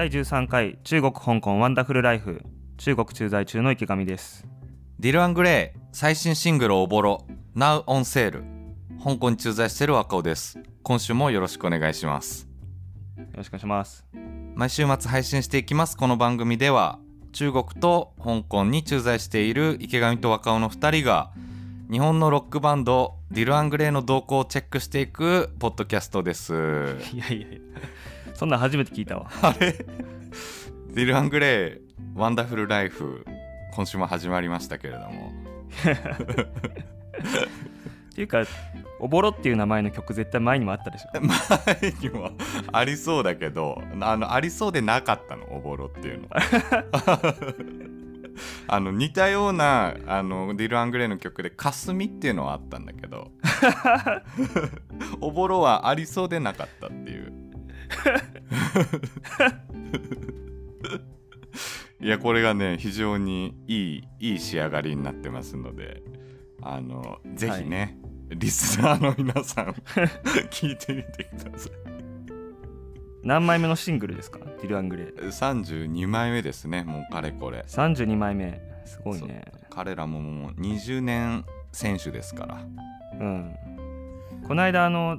[0.00, 2.40] 第13回中国香港ワンダフルライフ。
[2.78, 4.46] 中国駐在中の池上です。
[4.98, 7.26] ディル・アングレイ最新シングルおぼろ。
[7.54, 8.42] Now on sale
[9.04, 10.58] 香港に駐在している若尾です。
[10.84, 12.48] 今週もよろしくお願いします。
[13.18, 14.06] よろしくお願いします。
[14.54, 15.98] 毎週末配信していきます。
[15.98, 16.98] この番組では
[17.32, 21.30] 中国と香港に駐在している池上と若尾の2人が
[21.90, 26.54] 日本のロックバンドディル・アングレイの動向をチェックしていくポッドキャストです。
[27.12, 27.58] いやいやいや
[28.40, 29.30] そんなん初めて聞いたわ。
[29.42, 29.72] あれ？
[29.72, 31.80] DIR EN GREY
[32.14, 33.26] ワンダフルライフ
[33.74, 35.30] 今週も始まりましたけれども。
[38.12, 38.44] っていうか
[38.98, 41.08] おぼろっていう名前の曲絶対前にもあったでしょ。
[41.20, 42.30] 前にも
[42.72, 46.28] ありそうだけどあのありそうでなかったのおぼろっていうの。
[48.68, 53.32] あの似たようなあの DIR EN GREY の曲で「かすみ」っていうのはあったんだけど。
[55.20, 57.39] おぼろはありそうでなかったっていう
[62.00, 66.02] いやこれがね非常にいいいい仕上がりになってますので
[66.62, 69.74] あのぜひね、リスナーの皆さん
[70.50, 71.72] 聞いてみてください。
[73.22, 74.38] 何枚目のシングルですか？
[74.40, 75.06] ディル・アングレイ。
[75.06, 77.64] 32枚目ですねもうかれこれ。
[77.66, 78.60] 32枚目。
[78.84, 79.42] すごいね。
[79.70, 82.62] 彼らももう20年選手ですから。
[83.18, 83.54] うん。
[84.46, 85.18] この間あの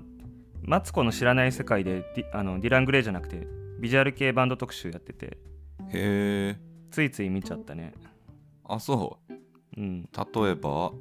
[0.63, 3.47] マツコの知らない世界でディあのディル・アングレイじゃなくて
[3.79, 5.37] ビジュアル系バンド特集やってて。
[5.89, 6.57] へえ。
[6.91, 7.93] ついつい見ちゃったね。
[8.63, 9.33] あそう。
[9.77, 10.03] うん。
[10.03, 10.91] 例えば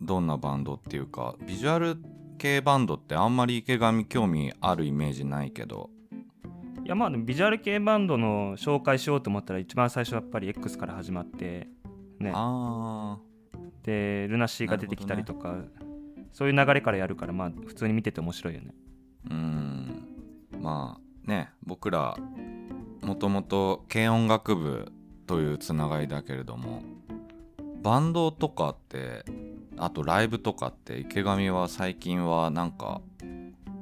[0.00, 1.96] どんなバンドっていうかビジュアル
[2.38, 5.90] 系バンドってあんまり池上興味あるイメージないけど。
[6.84, 11.68] いやまあでもビジュアル系バンドの紹介しようと思ったら一番最初やっぱり X から始まって
[12.18, 12.32] ね。
[12.34, 13.18] あ
[13.84, 15.56] でルナシーが出てきたりとか、
[16.32, 18.74] そういう流れからやるからまあ普通に見てて面白いよね。
[18.88, 18.91] ー
[19.30, 20.06] うん。
[20.60, 22.16] まあね僕ら
[23.02, 24.92] もともと軽音楽部
[25.26, 26.82] というつながりだけれども
[27.82, 29.24] バンドとかって
[29.76, 33.00] あとライブとかって池上は最近はなんか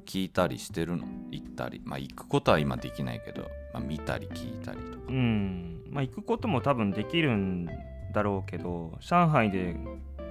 [0.06, 1.04] 聞いたりしてるの？
[1.30, 1.80] 行ったり。
[1.84, 5.04] まあ行くことは今できないけど、まあ、見たり聞いたりとか。
[5.08, 5.82] うん。
[5.90, 7.68] まあ行くことも多分できるん
[8.12, 9.76] だろうけど上海で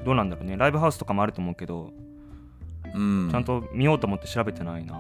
[0.04, 0.58] どうなんだろうね。
[0.58, 1.94] ライブハウスとかもあると思うけど、
[2.94, 3.30] うん。
[3.32, 4.96] ちゃんと見ようと思って調べてないな。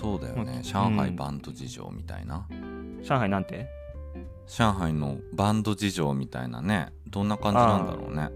[0.00, 0.52] そうだよね。
[0.56, 2.46] うん上海バンド事情みたいな、
[3.02, 3.66] 上海なんて？
[4.46, 6.92] 上海のバンド事情みたいなね。
[7.06, 8.30] どんな感じなんだろうね。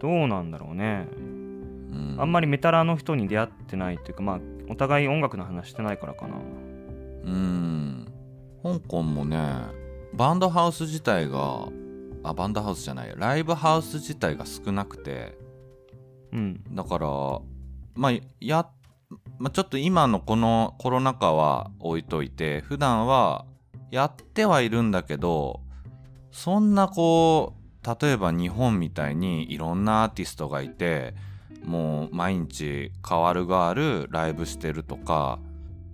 [0.00, 1.08] どうなんだろうね。
[1.16, 2.16] うん。
[2.18, 6.36] あんまりメタラーの人に出会ってないっていうかまあお互い音楽の話してないからかな。
[6.36, 8.12] うん。
[8.62, 9.38] 香港もね
[10.14, 11.68] バンドハウス自体が
[12.22, 15.36] あバンドハウスじゃないライブハウス自体が少なくて。
[16.32, 16.62] うん。
[16.72, 17.08] だから
[17.94, 18.66] まあや、
[19.38, 23.46] まあ、ちょっと今のこのコロナ禍は置いといて普段は
[23.90, 25.60] やってはいるんだけど
[26.30, 27.62] そんなこう
[28.00, 31.14] 例えば日本みたいにいろんなアーティストがいて
[31.64, 35.38] もう毎日変わる変わるライブしてるとか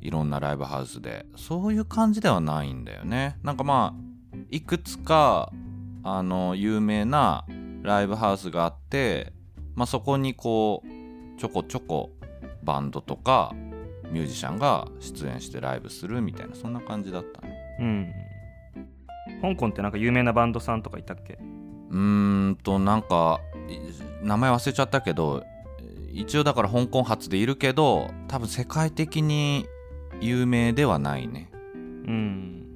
[0.00, 3.36] いろんなライブハウスでそういう感じではないんだよね。
[3.42, 5.52] なんかまあいくつか
[6.04, 7.44] あの有名な
[7.82, 9.32] ライブハウスがあって、
[9.74, 10.88] まあ、そこにこう
[11.38, 12.10] ちょこちょこ
[12.64, 13.54] バンドとか
[14.10, 17.56] ミュージシャンが出演してライブするみたいなそんな感じだったね。
[17.80, 18.12] うん。
[19.40, 21.38] 香港ってなんか有名なバンドさんとかいたっけ？
[21.90, 25.44] うーんとなんかい名前忘れちゃったけど
[26.10, 29.66] 一応だから香港発でいるけど多分世界的に
[30.20, 32.66] 有名ではないね、うん。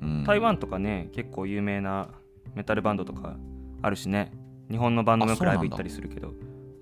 [0.00, 2.08] うん、台湾とかね結構有名な
[2.54, 3.36] メタルバンドとか
[3.82, 4.30] あるしね。
[4.70, 6.32] 日本のバンドもよくライブ行ったりするけど。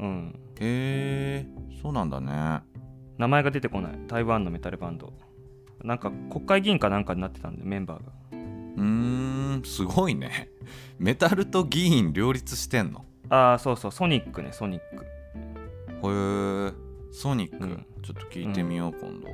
[0.01, 1.47] うんへえ
[1.83, 2.63] そうなんだね。
[3.19, 3.93] 名前が出てこない。
[4.09, 5.13] 台湾のメタルバンド。
[5.83, 8.13] なんか国会議員かなんかになってたんでメンバーが。
[8.33, 8.83] うー
[9.61, 10.49] んすごいね。
[10.99, 13.05] メタルと議員両立してんの？
[13.29, 13.93] ああそうそう。
[13.93, 15.05] ソニックねソニック。
[15.05, 16.73] へえ
[17.13, 17.87] ソニック、うん。
[18.03, 19.29] ちょっと聞いてみよう、今度。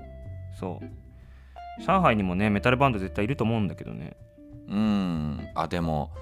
[0.58, 1.82] そう。
[1.82, 4.16] 上海にもねメタルバンド絶対いると思うんだけどね。
[4.68, 5.48] うん。
[5.54, 6.12] あでも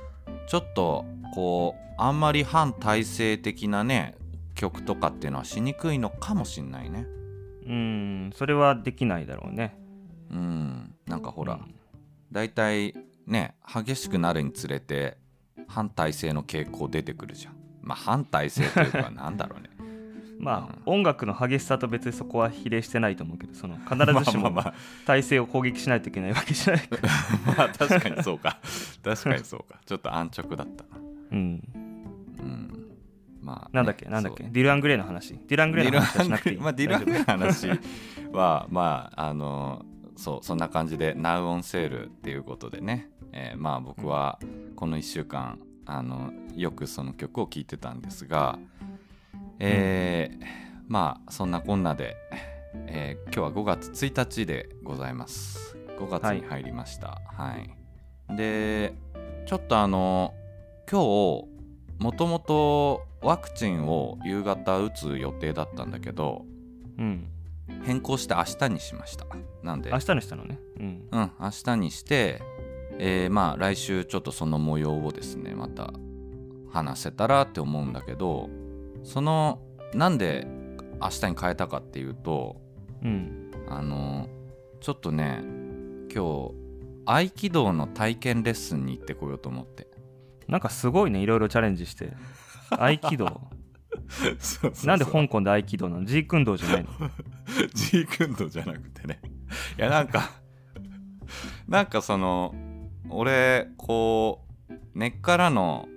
[0.47, 1.05] ちょっと
[1.35, 4.15] こうあんまり反体制的なね
[4.59, 7.07] 曲とかっていうのはしにくいのかもしんないね。
[7.65, 9.79] うんそれはできないだろうね。
[10.31, 11.75] うんなんかほら、うん。
[12.33, 12.95] だいたい
[13.27, 15.17] ね激しくなるにつれて
[15.69, 17.55] 反体制の傾向出てくるじゃん。
[17.83, 19.71] まあ反体制というかなんだろうね。
[20.41, 24.53] まあ、音楽の激しさと別にそこは比例してないと思うけどその必ずしも
[25.05, 26.87] 体制を攻撃しないといけないわけじゃない。
[26.87, 27.09] か ら
[27.47, 28.59] まあまあ確かにそうか。
[29.05, 29.81] 確かにそうか。
[29.85, 31.01] ちょっと安直だったな。
[31.33, 31.63] うん。
[32.41, 32.78] うん
[33.49, 35.33] まあ、なんだっけなんだっけ DIR EN GREY の話。
[35.33, 36.59] DIR EN GREY の話はしなくていい。
[36.59, 37.69] まあ、 DIR EN GREY の話
[38.31, 39.87] は まああの
[40.17, 44.39] そうそんな感じで Now on Sale っていうことでね、えーまあ僕は
[44.77, 48.59] この1週間あのよくその曲を聴いてたんですが、
[49.59, 50.45] えー
[50.87, 52.17] まあそんなこんなで、
[52.87, 55.75] えー今日は5月1日でございます。
[55.99, 57.23] 5月に入りました。
[57.35, 58.93] はい、で
[59.47, 60.35] ちょっとあの
[60.91, 61.59] 今日
[61.99, 66.45] もともとワクチンを夕方打つ予定だったんだけど
[66.99, 67.29] うん。
[67.83, 69.27] 変更して明日にしました。
[69.63, 69.91] なんで？
[69.91, 70.59] 明日にしたのね。
[70.79, 71.09] うん。
[71.11, 72.41] うん明日にして
[72.99, 75.93] えーまあ来週ちょっとその模様をですねまた
[76.73, 78.49] 話せたらって思うんだけど
[79.05, 79.61] その
[79.95, 80.47] なんで
[81.01, 82.57] 明日に変えたかっていうと
[83.03, 83.51] うん。
[83.69, 84.29] あの
[84.81, 85.43] ちょっとね
[86.15, 86.55] 今日
[87.05, 89.87] 合気道の体験レッスンに行ってこようと思って。
[90.47, 92.13] なんかすごいねいろいろチャレンジして
[92.71, 93.49] 合気道。
[94.39, 96.05] そうそうなんで香港で合気道なの？
[96.05, 96.91] ジークン道じゃないの？
[97.75, 99.21] ジークンドじゃなくてね。
[99.79, 100.31] いやなんか
[101.67, 102.55] なんかその
[103.11, 105.89] 俺こう根っからの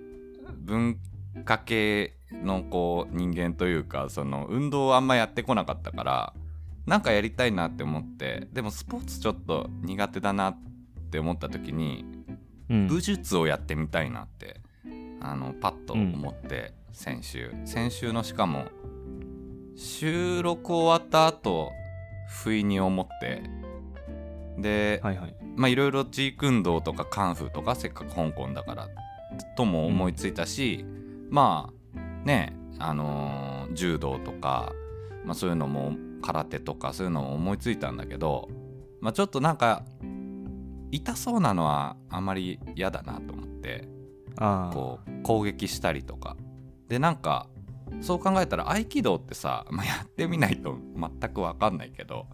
[0.60, 0.98] 文
[1.46, 6.34] 化系のこう人間というかその運動をあんまやってこなかったから
[6.86, 10.58] なんかやりたいなって思ってでもスポーツちょっと苦手だなっ
[11.12, 12.06] て思った時に
[12.70, 12.88] うん。
[12.88, 14.62] 武術をやってみたいなって
[15.22, 17.52] あのパッと思って、先週。
[17.66, 18.66] 先週のしかも
[19.76, 21.72] 収録終わった後
[22.44, 23.44] 不意に思って。
[24.58, 25.36] で、はいはい。
[25.56, 28.90] まあいろいろジークンドーとかカンフーとかせっかく香港だから
[29.56, 30.86] とも思いついたし、
[31.30, 34.74] まあねあのー柔道とか、
[35.26, 38.50] まあ、そういうのも空手とかそういうのも思いついたんだけど、
[39.00, 39.84] まあ、ちょっとなんか
[40.92, 43.88] 痛そうなのはあんまり嫌だなと思って
[44.38, 46.38] こう攻撃したりとか。
[46.88, 47.48] でなんか
[48.02, 52.28] そう考えたら合気道ってさ、 まあ、やってみないと全く分かんないけど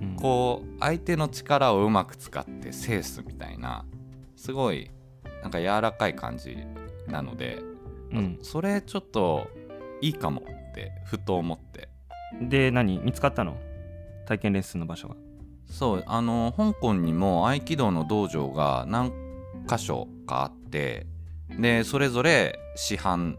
[0.00, 0.16] うん。
[0.16, 3.84] こう相手の力をうまく使って制すみたいな
[4.36, 4.90] すごい
[5.42, 6.56] なんか柔らかい感じ
[7.06, 7.62] なので、
[8.12, 8.38] うん。
[8.42, 9.48] それちょっと
[10.00, 11.88] いいかもってふと思って。
[12.42, 12.98] で何？
[12.98, 13.56] 見つかったの？
[14.26, 15.16] 体験レッスンの場所が
[15.66, 19.12] そうあの香港にも合気道の道場が何
[19.66, 21.06] 箇所かあって
[21.50, 23.38] でそれぞれ師範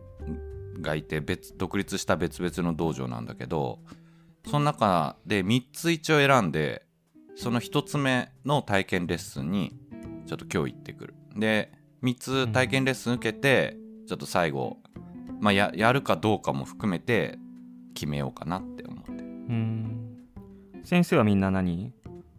[0.82, 3.80] がいて別独立した別々の道場なんだけど
[4.46, 6.86] その中で3つ一応選んで
[7.36, 9.78] その1つ目の体験レッスンに
[10.26, 11.14] ちょっと今日行ってくる。
[11.36, 11.72] で
[12.04, 13.76] 3つ体験レッスン受けて、
[14.08, 14.78] ちょっと最後、
[15.40, 17.38] まあ、ややるかどうかも含めて
[17.94, 19.12] 決めようかなって思って。
[19.12, 20.18] うん。
[20.84, 21.92] 先生はみんな何？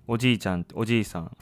[0.06, 1.36] おじいちゃんおじいさん？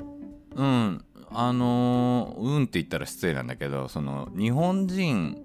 [0.54, 1.04] うん
[1.38, 5.36] あのーうんって言ったら失礼なんだけどその日本人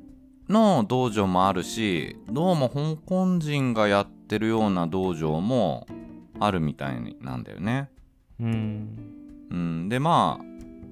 [0.47, 5.85] の道場もあるしどうも香港人がやってるような道場も
[6.39, 7.89] あるみたいなんだよね。
[8.39, 8.87] うん。
[9.51, 10.45] うん、でまあ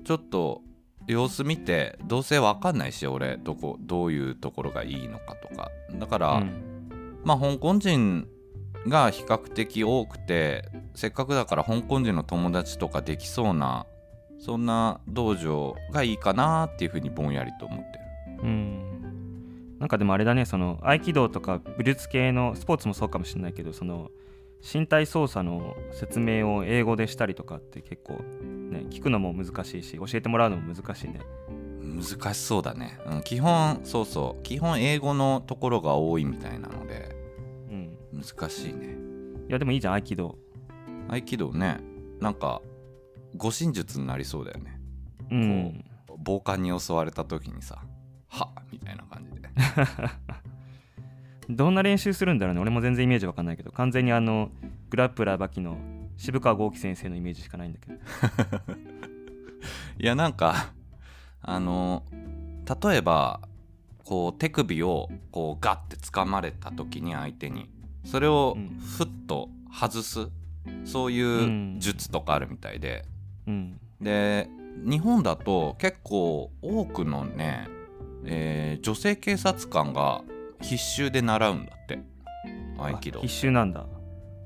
[0.04, 0.64] ちょっと
[1.08, 5.72] 様子見てどうせわかんないし俺どこどういうところがいいのかとか。
[5.98, 7.22] だから、うん。
[7.24, 8.28] まあ香港人
[8.86, 13.86] が比較的多くてせっかくだから香港人の友達とかできそうな
[14.40, 18.44] そんな道場がいいかなっていうふうにぼんやりと思ってる。
[18.44, 19.78] うん。
[19.80, 24.12] なんかでもあれだねその合気道とか武術系のスポーツもそうかもしれないけどその
[24.62, 28.14] 身体操作の説明を英語でしたりとかって結構
[28.72, 31.22] ね聞くのも難しいし教えてもらうのも難しいね。
[31.82, 34.44] 難しそうだね、うん、基本そうそう。
[34.44, 37.16] 基本英語のところが多いみたいなので
[37.70, 37.98] うん。
[38.14, 38.98] 難しいね。
[39.48, 40.38] いやでもいいじゃん合気道。
[41.08, 41.80] 合気道ね。
[42.20, 42.62] なんか
[43.36, 44.80] 護身術になりそうだよね。
[45.32, 45.86] うん。
[46.18, 47.82] 暴漢に襲われた時にさ
[48.28, 49.50] はっみたいな感じで。
[51.56, 52.62] どんな練習するんだろうね。
[52.62, 53.72] 俺も全然イメージわかんないけど。
[53.72, 54.52] 完全にあの
[54.90, 55.78] グラップラーバキの
[56.18, 57.98] 渋川豪樹先生のイメージしかないんだけど。
[60.00, 60.74] いやなんか
[61.42, 62.04] あの
[62.82, 63.42] 例えば
[64.04, 67.70] こう手首をこうガッて掴まれた時に相手に
[68.04, 68.80] それをうん。
[68.80, 70.28] ふっと外す、
[70.84, 73.06] そういう術とかあるみたいで、
[73.50, 73.80] うん。
[74.00, 74.48] で
[74.86, 77.68] 日本だと結構多くのね、
[78.24, 80.24] えー女性警察官が
[80.62, 82.00] 必修で習うんだって。
[82.78, 83.86] 合気道あ必修なんだ。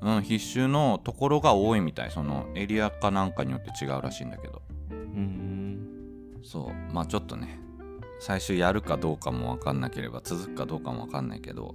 [0.00, 2.10] うん必修のところが多いみたい。
[2.10, 4.62] そのエリアかなんかによって違うらしいんだけど。
[4.90, 6.92] うんそう。
[6.92, 7.60] まあちょっとね
[8.20, 11.74] 最終やるかどうかも分かんなければ続くかどうかも分かんないけど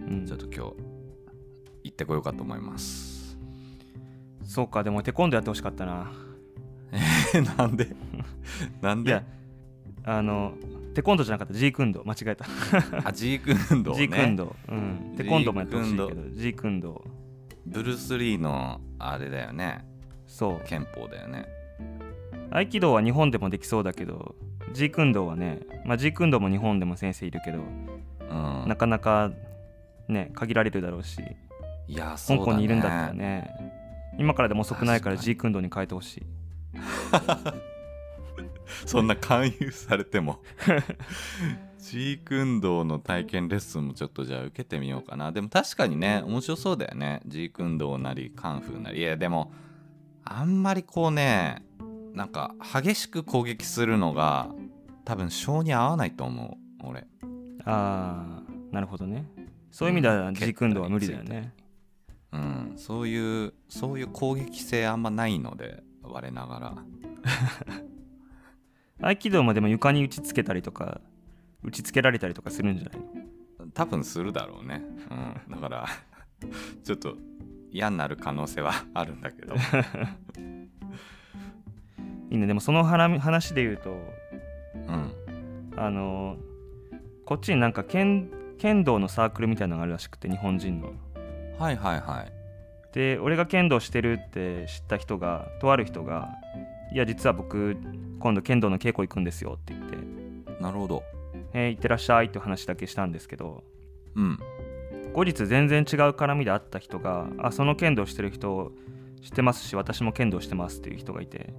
[0.00, 0.26] うん。
[0.26, 0.72] ちょっと今日
[1.84, 3.36] 行ってこようかと思います。
[4.44, 6.12] そうかでもテコンドーやってほしかったな
[6.92, 7.88] えなんで？
[8.82, 9.10] なんで？
[9.10, 9.22] いや
[10.04, 10.54] あの
[10.94, 11.54] テコンドーじゃなかった。
[11.54, 12.04] ジークンドー。
[12.06, 12.44] 間違えた。
[13.08, 13.96] あジーク運動ね。
[13.98, 17.10] ジークンドー、うん、テコンドーもやってほしいけジどジークンドー。
[17.64, 19.86] ブルース・リーのあれだよね。
[20.26, 20.60] そう。
[20.66, 21.46] 憲法だよね。
[22.50, 24.34] 合気道は日本でもできそうだけど
[24.74, 28.68] ジークンドーはねまあジークンドーも日本でも先生いるけどうん。
[28.68, 29.30] なかなか
[30.08, 31.22] ね限られるだろうし
[31.88, 32.46] いやそうだね。
[32.46, 33.50] 香港にいるんだったらね
[34.18, 36.26] 今からでも遅くないからジークンドーに変えてほしい
[38.86, 40.40] そんな勧誘されても。
[41.78, 45.32] ジークンドーの体験レッスンもちょっとじゃあ受けてみようかな。
[45.32, 47.20] でも確かにね面白そうだよね。
[47.26, 49.00] ジークンドーなりカンフーなり。
[49.00, 49.52] いやでも
[50.24, 51.64] あんまりこうね
[52.14, 54.54] なんか激しく攻撃するのが
[55.04, 57.04] 多分性に合わないと思う俺。
[57.64, 59.26] ああなるほどね。
[59.72, 61.52] そういう意味ではうんジークンドーは無理だよね。
[62.32, 66.76] うんそういうそういう攻撃性あんまないので我ながら。
[69.08, 71.00] 合気道もでも床に打ちつけたりとか
[71.62, 72.98] 打ちつけられたりとかするんじゃない
[73.58, 73.66] の？
[73.74, 75.86] 多分するだろうね、うん、だから
[76.84, 77.16] ちょっと
[77.70, 79.54] 嫌になる可能性はあるんだけど。
[82.30, 82.46] いいね。
[82.46, 83.90] でもその話話で言うと
[84.74, 85.12] うん。
[85.76, 86.36] あの
[87.24, 90.92] こっちになんか剣剣道のサークルみたいなのがあるらしくて日本人の。
[91.58, 92.41] はいはいはい
[92.92, 96.28] で俺が剣道してるって知った人がとある人が
[96.92, 97.76] 「いや実は僕
[98.20, 99.96] 今度剣道の稽古行くんですよ」って言って。
[100.62, 101.02] なるほど
[101.54, 103.64] 「えー、行ってらっしゃい」って話だけしたんですけど。
[104.14, 104.38] うん。
[105.14, 108.72] 後日全然違う絡みで会った人が「あその剣道してる人
[109.20, 111.52] 知ってますし私も剣道してます」っていう人がいて。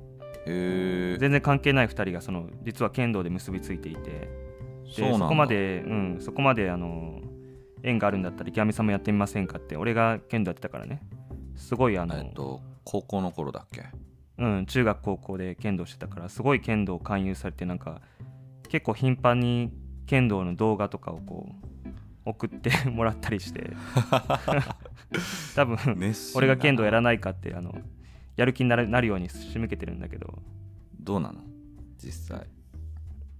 [0.46, 4.54] へえ全然関係ない2人がその実は剣道で結びついていて。
[4.86, 7.20] そこまで、うん、そこまであの
[7.82, 11.02] 縁があるんだったら池上さんもやってみませんかって俺が剣道やってたからね
[11.56, 13.84] すごいあの、えっと高校の頃だっけ？
[14.38, 18.02] うん、中学高校で剣道してたからすごい剣道勧誘されてなんか
[18.68, 19.72] 結構頻繁に
[20.08, 21.48] 剣道の動画とかをこ
[22.26, 23.72] う送って もらったりして。
[25.56, 25.78] 多分
[26.36, 27.76] 俺が剣道やららないかってあの
[28.36, 30.42] やる気になるなるように仕向けてるんだけど。
[31.00, 31.42] どうなの？
[31.98, 32.48] 実際。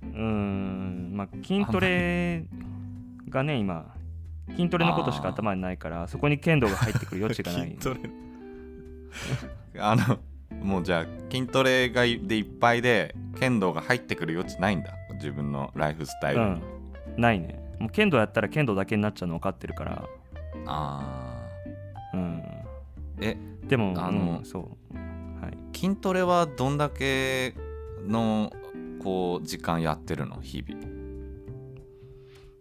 [0.04, 2.46] うーんまあ筋トレ
[3.30, 3.93] がね今
[4.52, 7.70] 筋トレのことしか頭にないからそこに剣道が入ってくる余地がない。
[7.70, 8.00] 筋トレ。
[9.80, 10.20] あの
[10.62, 16.62] もうじゃあ筋トレがいでいっぱいで剣道が入ってくる余地ないんだ自分のライフスタイルに、うん。
[17.18, 17.60] ないね。
[17.80, 20.06] もう剣道やったら剣道だけになっちゃうの分かってるから。
[20.68, 21.48] あ
[22.14, 22.40] うん。
[22.40, 22.44] ー
[23.22, 24.96] えでもあのうんそう。
[25.44, 25.78] はい。
[25.78, 27.56] 筋トレはどんだけ
[28.08, 28.52] の
[29.02, 30.82] こう時間やってるの日々。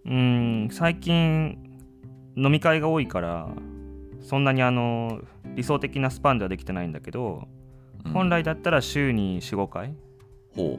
[0.04, 1.58] うーん最近
[2.36, 3.48] 飲み会が多いから
[4.20, 5.20] そんなにあの
[5.54, 7.48] 理想的なスパンではできてないんだけど、
[8.04, 8.12] うん。
[8.12, 9.94] 本来だったら週に45回。
[10.54, 10.78] ほ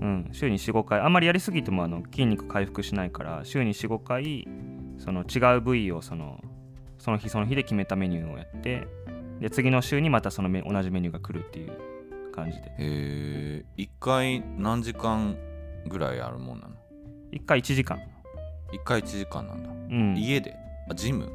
[0.00, 0.04] う。
[0.04, 1.00] ん、週に45回。
[1.00, 4.48] あんまりやりすぎてもあの筋肉回復しないから週に45回
[4.96, 6.40] その違う部位をその
[6.98, 8.86] その日その日で決めたメニューをやって
[9.40, 12.62] で次の週にまたそのめ同じメニューが来るっていう感じで。
[12.62, 15.36] うへえ1回何時間
[15.88, 16.74] ぐらいあるもんなの
[17.32, 17.98] ？1回1時間、
[18.72, 20.67] 1回1時間なんだ、うん、家で？
[20.88, 21.30] あジム？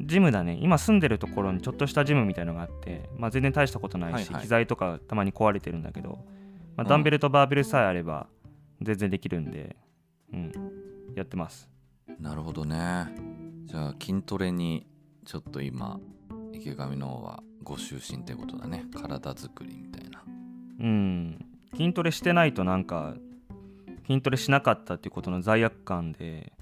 [0.00, 0.58] ジムだね。
[0.60, 4.42] 今住んでるところにちょっとしたジムみたいのがあって、まあ、全然大したことないし、はいはい。
[4.42, 6.18] 機材とかたまに壊れてるんだけど、
[6.76, 6.88] まあ、うん。
[6.88, 8.26] ダンベルとバーベルさえあれば
[8.82, 9.76] 全然できるんで、
[10.32, 10.52] うん、
[11.14, 11.70] やってます。
[12.20, 13.06] なるほどね。
[13.64, 14.86] じゃあ筋トレに
[15.24, 15.98] ちょっと今
[16.52, 18.84] 池上の方はご就寝ってことだね。
[18.94, 20.22] 体作りみたいな。
[20.80, 21.46] うん。
[21.74, 23.14] 筋トレしてないとなんか
[24.06, 26.52] 筋トレしなかったっていうことの罪悪感で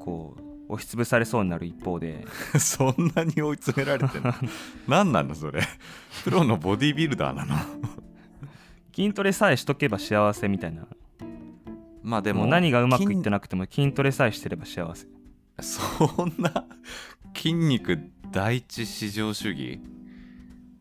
[0.00, 2.24] こう押しつぶされそうになる一方で。
[2.58, 4.34] そんなに追い詰められてるの？
[4.88, 5.60] 何なのそれ？
[6.24, 7.56] プロのボディビルダーなの？
[8.94, 10.82] 筋トレさえしとけば幸せみたいな。
[10.82, 10.88] で
[12.02, 15.06] まあでもも何がうまくいって筋なくても筋トレさえしてれば幸せ。
[15.60, 16.64] そんな
[17.34, 17.98] 筋肉
[18.30, 19.80] 第一至上主義？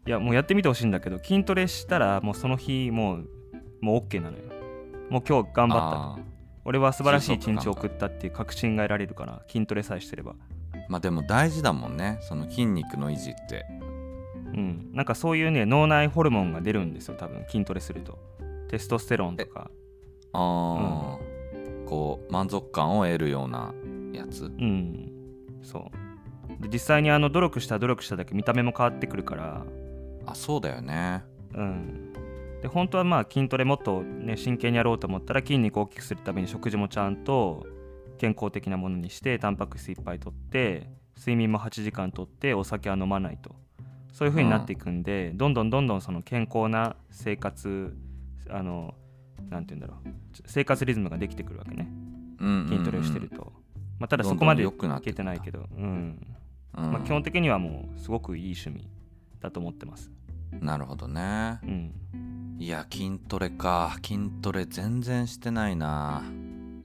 [0.08, 3.30] いやもうやってみてほしいんだけど筋トレしたらもうその日もう
[3.82, 4.44] もう OK なのよ。
[5.10, 6.35] もう今日頑張ったあ
[6.66, 10.34] 俺は素晴らしい一日を送ったっていう確信が得られるから筋トレさえしてれば。
[10.34, 10.36] ー
[10.90, 12.18] まあでも大事だもんね。
[12.22, 13.66] その筋肉の維持って。
[14.54, 14.90] うん。
[14.94, 17.46] なんかそういうね脳内ホルモンが出るんですよ多分。
[17.48, 18.20] 筋トレすると。
[18.68, 19.70] テストステロンとか。
[20.34, 21.18] ああ、
[21.88, 23.74] こう満足感を得るような
[24.12, 24.46] やつ？
[24.46, 25.12] うん。
[25.62, 25.92] そ
[26.60, 26.62] う。
[26.64, 29.66] で実際にあの努力した努力しただけ見た目も変わってくるから。
[30.26, 31.24] あそうだよね。
[31.54, 32.14] うん
[32.66, 37.64] で本当はまあ筋トレもっとね真剣にやろうと思ったら筋肉を大きくするために食事もちゃんと
[38.18, 43.56] 健康的なものにしてタンパク質いっぱいとって睡眠も8時間とってお酒は飲まないと。
[44.12, 47.94] そういう風になっていくんで、どんどんどんどんその健康な生活
[48.50, 48.96] あの
[49.50, 50.16] なんて言うんだろう。
[50.48, 51.88] 生活リズムができてくるわけね。
[52.40, 52.68] うんうんうん。
[52.70, 53.52] 筋トレをしてると、
[54.00, 54.72] まあ、ただそこまでい
[55.04, 56.18] けてないけど、うん。
[56.78, 56.92] うん。
[56.92, 58.90] まあ、基本的にはもうすごくいい趣味
[59.42, 60.10] だと思ってます
[60.52, 61.60] なるほどね。
[61.64, 62.58] うん。
[62.60, 63.98] いや筋トレか。
[64.04, 66.24] 筋トレ全然してないな。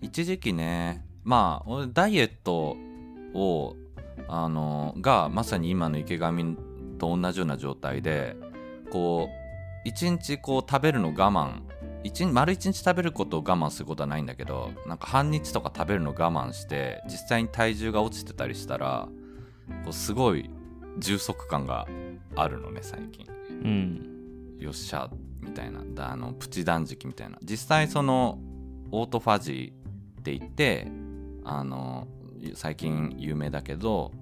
[0.01, 2.77] 一時期ねまあ俺ダイエット
[3.35, 3.77] を
[4.29, 6.57] あのがまさに今の池上
[6.99, 8.37] と同じような状態で
[8.91, 9.29] こ
[9.85, 11.63] う一日こう食べるの我慢。
[12.03, 19.07] 一日丸一日食べることを我慢することはないんだけどなんか半日とか食べるの我慢して実際に体重が落ちてたりしたら
[19.85, 20.49] こうすごい
[20.99, 21.87] 充足感が
[22.37, 23.27] あるのね最近。
[23.63, 24.57] うん。
[24.59, 25.81] よっしゃみたいな。
[26.11, 27.39] あのプチ断食みたいな。
[27.43, 28.39] 実際その
[28.93, 30.87] オートファジーって言って
[31.45, 32.07] あの
[32.55, 34.13] 最近有名だけど、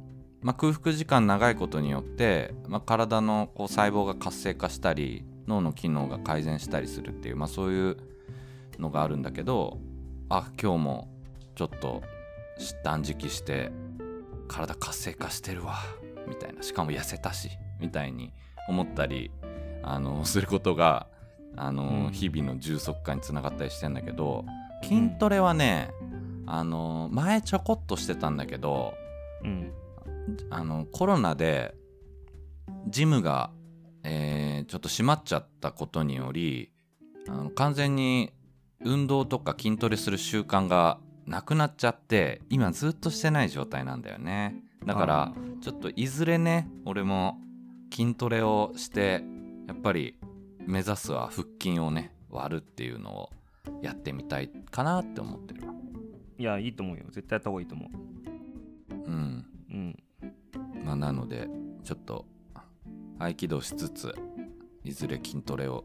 [0.43, 7.97] まあ、空腹時間長いことによって、まあ、体のこう細胞が活性化したり脳の機能が改善したりするっていう、まあ、そういう
[8.79, 9.79] のがあるんだけど
[10.29, 11.09] あ今日も
[11.55, 12.03] ちょっと
[12.85, 13.71] 断食して
[14.49, 15.79] 体活性化してるわ
[16.29, 16.63] みたいな。
[16.63, 18.33] しかも痩せたしみたいに
[18.69, 19.31] 思ったり
[19.83, 21.07] あの することが
[21.57, 22.13] あの、うん。
[22.13, 24.45] 日々の充足感につながったりしてんだけど
[24.83, 25.91] 筋トレはね、
[26.47, 28.95] あの前ちょこっとしてたんだけど
[29.43, 29.73] うん。
[30.51, 31.75] あのコロナで
[32.87, 33.51] ジムが、
[34.05, 36.71] えーちょっと閉まっちゃったことにより
[37.27, 38.33] あの完全に
[38.85, 44.57] 運動とか筋トレする習慣がなくなっちゃって今ずっとしてない状態なんだよね。
[44.87, 47.39] だからあちょっといずれね俺も
[47.91, 49.23] 筋トレをして
[49.67, 50.17] やっぱり
[50.67, 53.31] 目指すは腹筋をね割るっていうのを
[53.83, 55.67] やってみたいかなって思ってる。
[55.67, 55.75] わ
[56.39, 57.05] いやいいと思うよ。
[57.11, 58.95] 絶対やった方がいいと思う。
[58.95, 59.47] うん。
[59.71, 59.97] うん。
[60.85, 61.49] まあなので
[61.85, 62.25] ちょっと
[63.19, 64.15] 合気道しつつ
[64.85, 65.85] いずれ筋トレを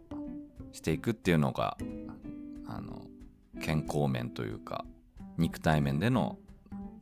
[0.72, 1.78] していくっていうのが
[2.68, 3.02] あの
[3.62, 4.86] 健康面というか
[5.38, 6.38] 肉体面での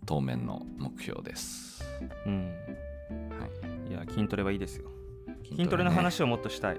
[0.06, 1.84] 当面の目標です、
[2.26, 2.54] うん
[4.12, 4.90] 筋トレはいいですよ。
[5.44, 6.78] い、筋トレのね話をもっとしたい。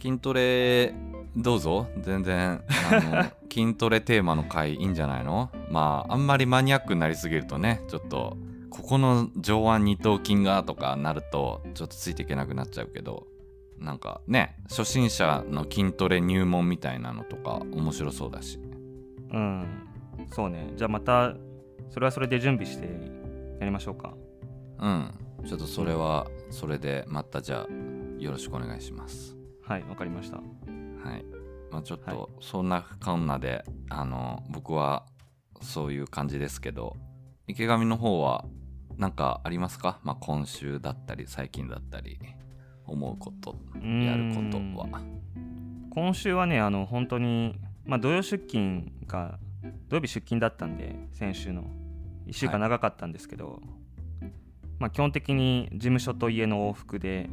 [0.00, 0.94] 筋トレ
[1.36, 1.86] どうぞ。
[2.00, 5.50] 全然あの 筋トレテーマの回いいんじゃないの？
[5.70, 8.36] まああんまりマニアックになりすぎるとねちょっと
[8.70, 13.26] ここの上腕二頭筋がとかなるとちょっとついていけなくなっちゃうけど
[13.78, 18.58] なんかね初心者の筋トレ入門みたいなのとか面白そうだし。
[19.32, 19.66] うん。
[20.30, 20.72] そうね。
[20.76, 21.34] じゃあまた
[21.90, 22.86] それはそれで準備して
[23.60, 24.14] やりましょうか。
[24.78, 25.10] うん
[25.46, 29.36] ちょっとそれはそれでまたじゃあよろしくお願いします。
[29.64, 30.36] はいわかりました。
[30.38, 30.42] は
[31.16, 31.24] い。
[31.70, 32.14] まあ、ちょっはい。
[32.16, 35.04] と、そんなこんなで、あの、僕は
[35.60, 36.96] そういう感じですけど、
[37.48, 38.44] 池上の方は
[38.96, 40.00] 何かありますか？
[40.02, 42.18] まあ、今週だったり、最近だったり、
[42.86, 45.00] 思うこと、やることは。
[45.90, 49.38] 今週はねあの本当にまあ土曜出勤が
[49.88, 51.64] 土曜日出勤だったんで先週の。
[52.26, 53.62] 1週間長かったんですけど、
[54.78, 57.28] まあ基本的に事務所と家の往復で、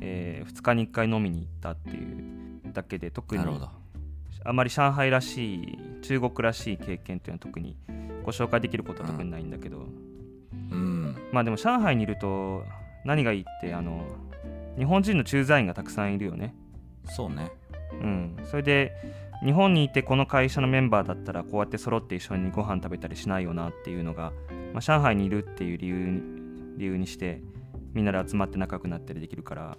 [0.00, 3.70] え2日に1回飲みに行ったっていうだけで特になるほど。
[4.46, 7.76] あまり上海らしい中国らしい経験っていうのは特に
[8.24, 9.86] ご紹介できることは特にないんだけど、
[10.70, 11.16] うん。
[11.32, 12.62] まあでも上海にいると
[13.04, 14.04] 何がいいってあの
[14.76, 16.54] 日本人の駐在員がたくさんいるよね。
[17.06, 17.50] そうね。
[17.92, 18.92] うん、それで
[19.44, 24.32] 日本にいてこの会社のメンバーだったらこうやって揃って一緒にご飯食べたりしないよなっていうのが、
[24.72, 26.22] まあ、上海にいるっていう理由に
[26.76, 27.42] 理由にして
[27.92, 29.78] みんなで集まって仲良くなったりできるから、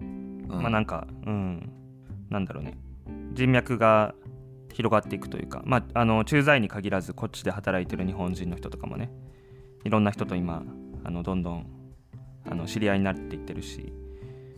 [0.00, 1.72] うん、まあなんかうん。
[2.30, 2.76] なんだろうね。
[3.32, 4.14] 人脈が
[4.72, 9.10] 広がっていくというか、まあ、あの駐在に限らずこっちで働いてる日本人の人とかもね
[9.84, 10.64] いろんな人と今
[11.04, 11.66] あのどんどん
[12.50, 13.92] あの知り合いになっていってるし。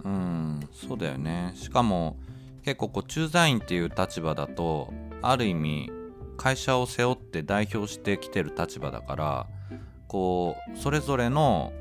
[0.04, 1.52] うん、そうだよね。
[1.54, 2.16] しかも、
[2.62, 5.90] 結構こう、駐在員っていう立場だと、ある意味、
[6.36, 9.46] 会社を背負って代表してきてる立場だから、
[10.08, 11.72] こう、それぞれの、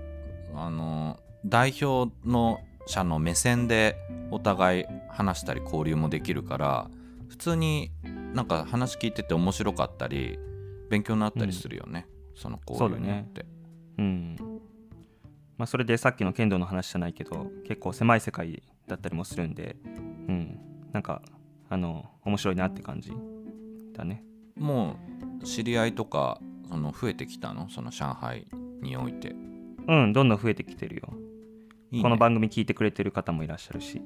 [0.56, 3.98] あの、代表の者の目線で
[4.32, 6.90] お互い話したり交流もできるから、
[7.30, 7.92] 普通に
[8.34, 10.38] なんか話聞いてて面白かったり、
[10.90, 12.08] 勉強になったりするよね。
[12.36, 13.46] その交流によって。
[13.98, 14.36] うん。
[15.58, 19.90] まあ、それでさっきの剣道の話じゃないけど結構狭い世界だったりもするんで、う
[20.32, 20.60] ん、
[20.94, 21.22] なんか
[21.68, 23.12] あの面白いなって感じ
[23.94, 24.24] だね。
[24.56, 24.98] も
[25.42, 27.70] う知り合いとかその増えてきたの？
[27.70, 28.48] その上海
[28.82, 29.36] において。
[29.88, 31.14] うんどんどん増えてきてるよ。
[31.92, 32.04] いいね。
[32.04, 34.02] この番組聞いてくれてる方もいらっしゃるし。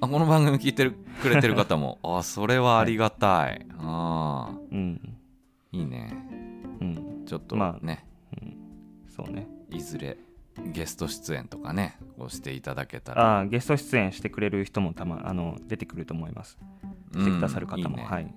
[0.00, 1.98] あこの番組聞いてるくれてる方も。
[2.04, 5.16] あそれはありがたい、ああうん。
[5.72, 6.12] いいね。
[6.80, 7.24] うん。
[7.26, 8.06] ちょっとまあね、
[9.08, 9.46] そうね。
[9.70, 10.18] いずれ
[10.72, 13.36] ゲスト出演とかねこうしていただけたら。
[13.36, 16.58] ああゲスト出演してくれる人もたまあの出てくると思います。
[17.12, 18.04] してくださる方も、うんいいね。
[18.04, 18.34] はい。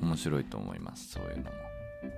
[0.00, 1.50] 面白いと思いますそういうのも。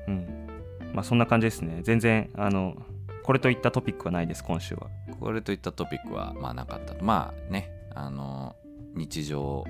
[0.08, 0.59] うん
[0.92, 1.80] まあそんな感じですね。
[1.82, 2.76] 全然あの
[3.22, 4.88] これといったトピックはないです今週は。
[5.18, 6.94] これといったトピックはまあなかった。
[7.02, 8.56] まあねあの
[8.94, 9.64] 日常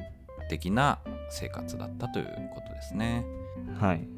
[0.49, 0.99] 的な
[1.31, 3.25] 生活だったということですね。
[3.79, 4.09] はい。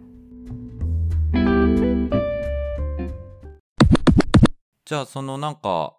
[4.85, 5.95] じゃあそのなんか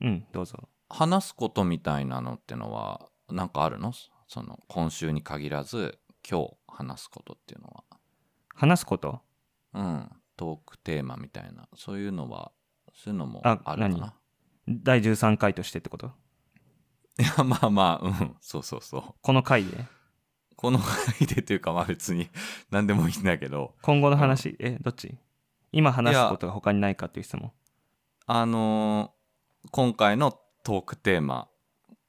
[0.00, 0.68] うんどうぞ。
[0.88, 3.92] 話すことみたいなのってのはなんかあるの？
[4.28, 7.82] その今週に限らず今日話すことっていうのは。
[8.54, 9.20] 話すこと？
[9.74, 11.68] うん、トークテーマみたいな。
[11.74, 12.52] そういうのは
[12.94, 14.00] そういうのもああるか何？
[14.00, 14.14] な。
[14.68, 16.12] 第13回としてってこと？
[17.18, 18.36] いやまあまあうん。
[18.40, 19.02] そうそうそう。
[19.22, 19.84] この回で？
[20.56, 22.28] この回でというかまあ別に
[22.70, 23.74] 何でもいいんだけど。
[23.82, 25.16] 今後の話、えどっち？
[25.72, 27.52] 今話すことが他にないかっていう質問。
[28.26, 29.16] あのー
[29.72, 30.30] 今回の
[30.62, 31.48] トークテーマ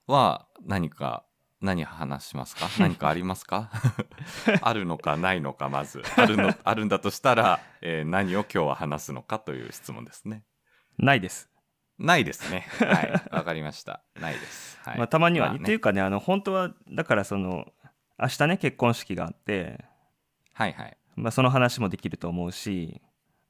[0.05, 1.25] は何か
[1.61, 2.67] 何話しますか？
[2.79, 3.71] 何かありますか？
[4.61, 6.03] あるのかないのかまず。
[6.15, 10.43] あるの あるんだとしたら、えー何を今日は話すのかという質問ですね。
[10.97, 11.49] ないです、
[11.97, 12.67] ないですね。
[12.79, 13.11] はい。
[13.35, 14.03] わかりました。
[14.19, 14.97] ないです、はい。
[14.97, 15.61] まあ、たまには、まあね。
[15.61, 17.65] っていうかねあの本当はだからその
[18.19, 19.83] 明日ね結婚式があって、
[20.53, 20.97] はいはい。
[21.15, 23.01] まあ、その話もできると思うし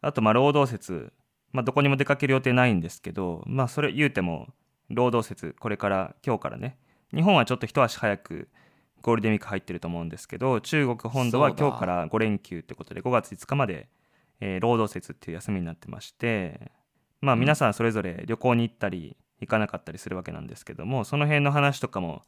[0.02, 1.12] あとまあ労働節、
[1.52, 4.48] まあ、どこにも出かける予定ないんですけどまあそれ言うても
[4.90, 6.78] 労働節これから今日からね
[7.14, 8.50] 日本はちょっと一足早く
[9.02, 13.88] ゴールデンウィーク入ってると思うんですけど中国本土は今日から5連休ってことで5月5日まで、
[14.40, 16.72] えー労働節っていう休みになってまして
[17.22, 17.40] まあうん。
[17.40, 22.24] 皆さんそれぞれ旅行に行ったり行かなかったりするわけなんですけどもその辺の話とかも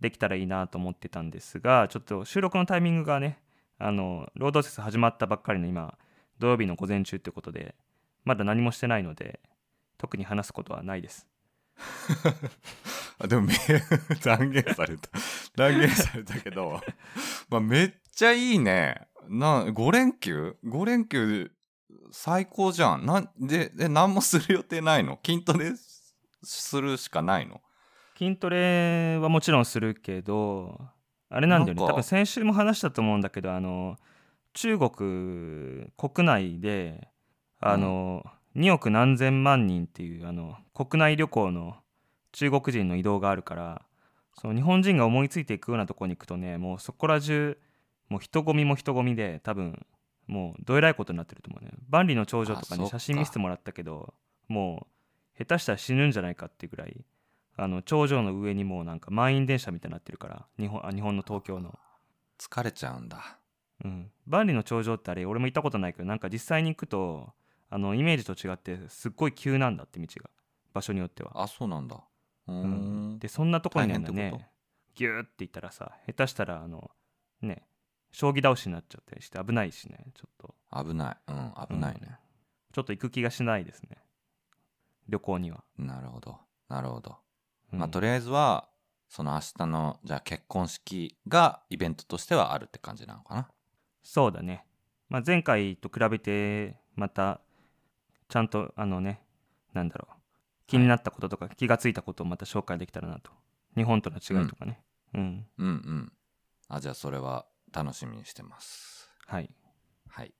[0.00, 3.38] できたらいいなと思ってたんですがちょっと収録のタイミングがね
[3.78, 5.94] あの労働節始まったばっかりの今
[6.38, 7.74] 土曜日の午前中ってことで
[8.24, 9.40] まだ何もしてないので
[9.98, 11.26] 特に話すことはないです
[13.18, 13.54] あでもめ
[14.22, 15.08] 断言された。
[15.56, 16.80] 断言されたけど
[17.50, 19.08] まあめっちゃいいね。
[19.28, 21.50] な5連休 ?5 連休
[22.12, 23.04] 最高じゃん。
[23.06, 25.18] なんでで何もする予定ないの？
[25.24, 25.72] 筋トレ
[26.42, 27.60] するしかないの？
[28.16, 30.80] 筋トレはもちろんするけど
[31.28, 31.86] あれなんだよね。
[31.86, 33.96] 多分先週も話したと思うんだけどあの
[34.54, 37.08] 中国国内で
[37.60, 38.24] あの、
[38.56, 41.76] 2億何千万人っていうあの国内旅行の
[42.38, 43.82] 中国人の移動があるから
[44.40, 47.58] その日本人が思いついていくようなとこに行くとねもうそこら中
[48.08, 49.84] もう人混みも人混みで多分
[50.28, 51.72] もうどえらいことになってると思うね。
[51.88, 54.14] 万里の長城とかに写真見せてもらったけど
[54.46, 54.86] も
[55.36, 57.04] う下手したら死ぬんじゃないかっていうぐらい
[57.56, 61.76] あの頂上の上にもうなんか満員電車みたいになってるから日本あ日本の東京の、
[62.38, 63.40] 疲れちゃうんだ。
[63.84, 67.32] うん、万里の長城ってあれ俺も行ったことないけどなんか実際に行くと
[67.68, 70.30] あのイメージと違ってすっごい急なんだって道が。
[70.78, 72.00] 場所によっては、あそうなんだ
[73.18, 74.50] でそんなとこにね。
[74.94, 76.90] ギューって行ったらさ下手したらあの
[77.40, 77.62] ね
[78.10, 80.54] 将棋倒しになっちゃったりして危ないしねちょっと。
[80.76, 81.16] 危ない。
[81.28, 82.18] うん危ないね、
[82.72, 83.98] ちょっと行く気がしないですね。
[85.08, 86.38] 旅行には、なるほど。
[86.68, 87.16] なるほど、
[87.72, 87.78] うん。
[87.78, 88.68] まあとりあえずは
[89.08, 93.48] その明日のじゃあ結婚式がイベントとしてはあるって感じなのかな？
[94.02, 94.66] そうだね、
[95.08, 97.40] まあ、前回と比べてまた
[98.28, 99.22] ちゃんとあのね
[99.74, 100.14] なんだろう
[100.68, 103.32] 気になったこととか気がついたことをまた紹介できたらなと。
[103.76, 104.80] 日本との違いとかね。
[105.14, 106.12] うん、うんうん。
[106.68, 109.10] あじゃあそれは楽しみにしてます。
[109.26, 109.50] はい。
[110.08, 110.34] はい。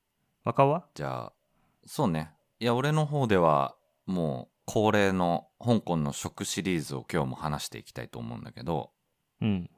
[0.45, 0.87] 若尾は？
[0.95, 1.33] じゃあ
[1.87, 2.31] そうね。
[2.61, 3.75] いや俺の方では
[4.07, 8.91] もう恒例の香港の食シリーズを今日も話していきたいと思うんだけど
[9.41, 9.71] うん。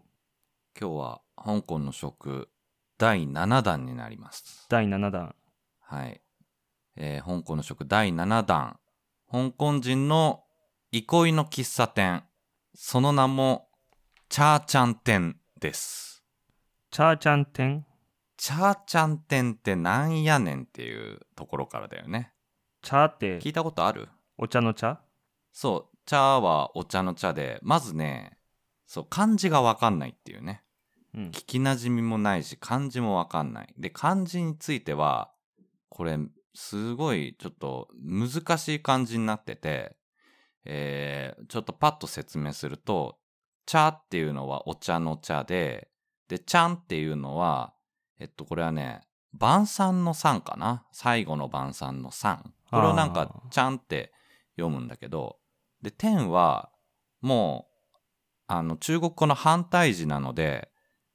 [0.78, 2.48] 今日は香港の食
[2.98, 5.34] 第7弾になります第7弾
[5.80, 6.20] はい、
[6.96, 8.79] えー香港の食第7弾
[9.30, 10.42] 香港人の
[10.90, 12.24] 憩いの喫茶店。
[12.74, 13.68] その名も
[14.28, 16.24] チャーチャン店です。
[16.90, 17.86] チャーチャン店？
[18.36, 22.32] チャーチャン店ってなんやねんっていうところからだよね。
[22.82, 23.38] 茶って？
[23.38, 24.08] 聞いたことある？
[24.36, 25.00] お茶の茶？
[25.52, 25.96] そう。
[26.06, 28.36] 茶はお茶の茶でまずね
[28.88, 30.64] そう漢字がわかんないっていうね。
[31.14, 31.28] うん。
[31.28, 33.72] 聞きなじみもないし漢字もわかんない。
[33.78, 35.30] で漢字については
[35.88, 36.18] これ
[36.54, 39.96] すごいちょっと難しい漢字になってて、
[40.64, 43.18] えーちょっとパッと説明すると
[43.66, 45.88] 茶っていうのはお茶の茶で
[46.28, 47.72] でちゃんっていうのは
[48.18, 49.00] えっとこれはね
[49.32, 50.84] 晩餐の餐かな？
[50.92, 54.12] 最後の晩餐の餐これをなんかちゃんって
[54.56, 55.38] 読むんだけど
[55.82, 56.70] で天は
[57.20, 57.96] もう
[58.48, 60.70] あの中国語の反対字なので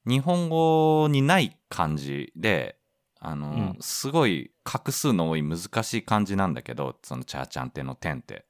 [0.06, 2.78] 日本語にない漢字で
[3.20, 3.76] あの、うん。
[3.80, 8.46] すごい画数の多い難しい漢字なんだけどそのチャーチャンテの点って。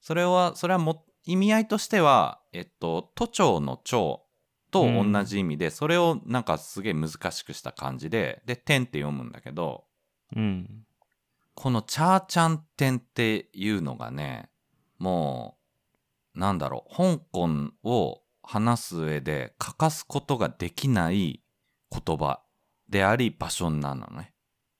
[0.00, 4.22] それはそれはも意味合いとしてはえっと都庁の庁
[4.70, 9.84] と同じ意味で、それをなんかすげえ難しくした漢字でで点って読むんだけど
[10.36, 10.84] うん。
[11.54, 14.48] このチャーチャンテンっていうのがね、
[14.98, 15.58] も
[16.34, 17.48] う、なんだろう、香港
[17.82, 21.42] を話す上で欠かすことができない
[21.90, 22.40] 言葉
[22.90, 24.34] であり場所なのね。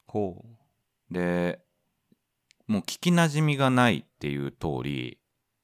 [0.06, 0.44] ほ
[1.10, 1.60] で
[2.66, 5.18] もう聞きなじみがないっていう通り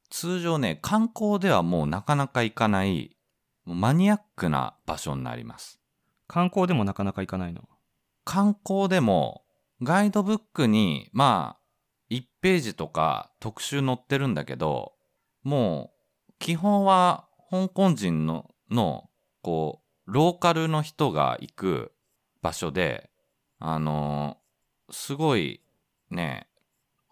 [0.08, 3.16] 通常ね観光ではもうなかなか行かない
[3.64, 5.80] マニアックな場所になります。
[5.80, 7.68] う観光でもなかなか行かないの？
[8.24, 9.44] 観光でも
[9.82, 14.92] ガイドブックにまあ1ページとか特集載ってるんだけど
[15.42, 15.90] も
[16.30, 19.10] う基本は香港人のの
[19.42, 21.92] こうローカルの人が行く
[22.42, 23.10] 場所で
[23.58, 24.38] あの
[24.90, 25.60] すごい
[26.10, 26.48] ね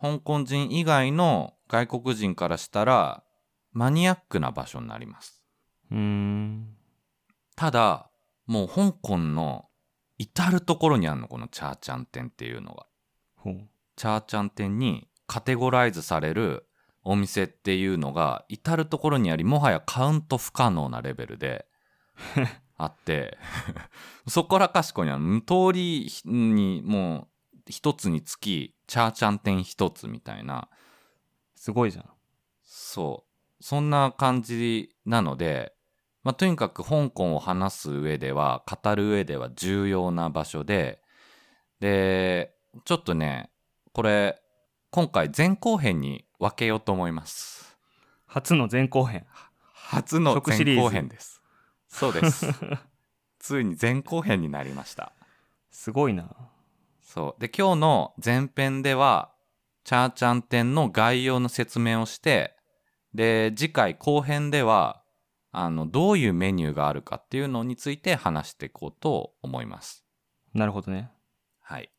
[0.01, 3.23] 香港人以外の外国人からしたら
[3.73, 5.43] マニアックな場所になります。
[5.91, 6.77] うーん。
[7.57, 8.11] ただ
[8.47, 9.67] もう香港の
[10.19, 12.87] 至る所にあるのこのチャーチャン店っていうのが。
[13.97, 16.67] チャーチャン店にカテゴライズされる
[17.03, 21.67] お店っていうのが至る所にありもはやカウント不可能なレベルで
[22.77, 23.39] あって。
[24.29, 30.69] そこらかしこには無通りにもう一つにつきチャーチャン店一つみたいな。
[31.55, 32.11] すごいじゃん。
[32.65, 33.63] そう。
[33.63, 35.75] そんな感じなので、
[36.23, 41.03] まあ、とにかく香港を話す上では語る上では重要な場所で。
[41.81, 43.51] でちょっとね
[43.93, 44.41] これ
[44.91, 47.79] 今回前後編に分けようと思います。
[48.27, 49.27] 初の前後編。
[49.73, 51.34] 初の前後編です
[51.95, 52.47] そうです。
[53.39, 55.13] ついに前後編になりました。
[55.71, 56.29] すごいな。
[57.01, 57.41] そう。
[57.41, 59.33] で今日の前編では
[59.85, 62.57] チャーチャン店の概要の説明をして
[63.15, 65.05] で次回後編では
[65.53, 70.05] あのどういうメニューがあるかっていうのについて話していこうと思います。
[70.53, 71.13] なるほどね。
[71.61, 71.91] はい、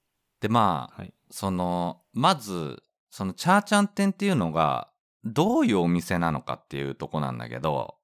[0.41, 1.13] でまあはい。
[1.31, 4.89] そのまずそのチャーチャン店っていうのが
[5.23, 7.95] どういうお店なのかっていうとこなんだけど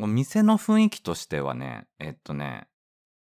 [0.00, 2.68] もう店の雰囲気としてはねえっとね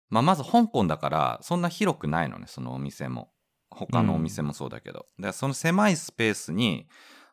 [0.08, 3.32] まあまず香港だからそんな広くないのねそのお店も。
[3.70, 6.88] 他のお店もそうだけど、でその狭いスペースに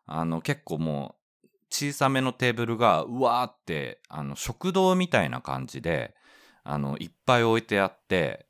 [0.05, 6.13] あの結構もう小さめのテーブルがうわーってあの食堂みたいな感じで
[6.63, 8.45] あのいっぱい置いてあって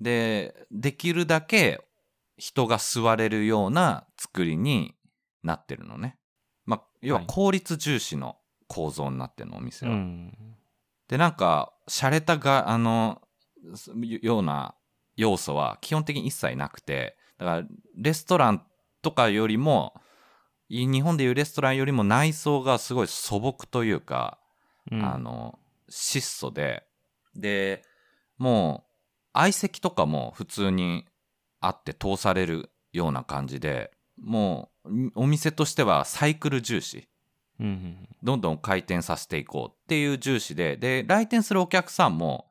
[0.00, 1.84] でできるだけ
[2.36, 4.94] 人が座れるような作りに
[5.42, 6.16] なってるのね。
[6.64, 7.26] まあ、要ははい。
[7.28, 8.36] 効率重視の
[8.72, 9.96] 構造になってるのお店うは。
[9.96, 10.32] ん。
[11.08, 13.20] でなんか洒落たがあの
[13.74, 14.74] すような
[15.14, 18.62] 要素は基本的に一切なくてだからレストラン
[19.02, 19.92] とかよりも
[20.70, 24.38] い日本でいうレストランよりも内装がすごい素朴というか、
[24.90, 25.04] うん。
[25.04, 25.58] あの
[25.90, 26.84] 質素で
[27.36, 27.82] で
[28.38, 28.90] もう
[29.34, 31.04] 相席とかも普通に
[31.60, 37.06] あって通されるような感じでもうんお店としてはサイクル重視
[38.22, 42.48] どんどん回転させていこうっていう重視でで来店するお客さんも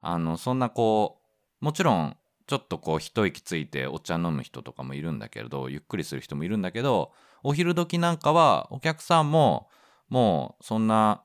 [0.00, 1.20] あのそんなこ
[1.60, 2.16] うもちろん
[2.46, 9.68] ちょっとこう一息ついてお茶飲む人とかもいるんだけれどゆっくりする人もいるんだけどお昼時なんかはお客さんも
[10.08, 11.22] もうそんな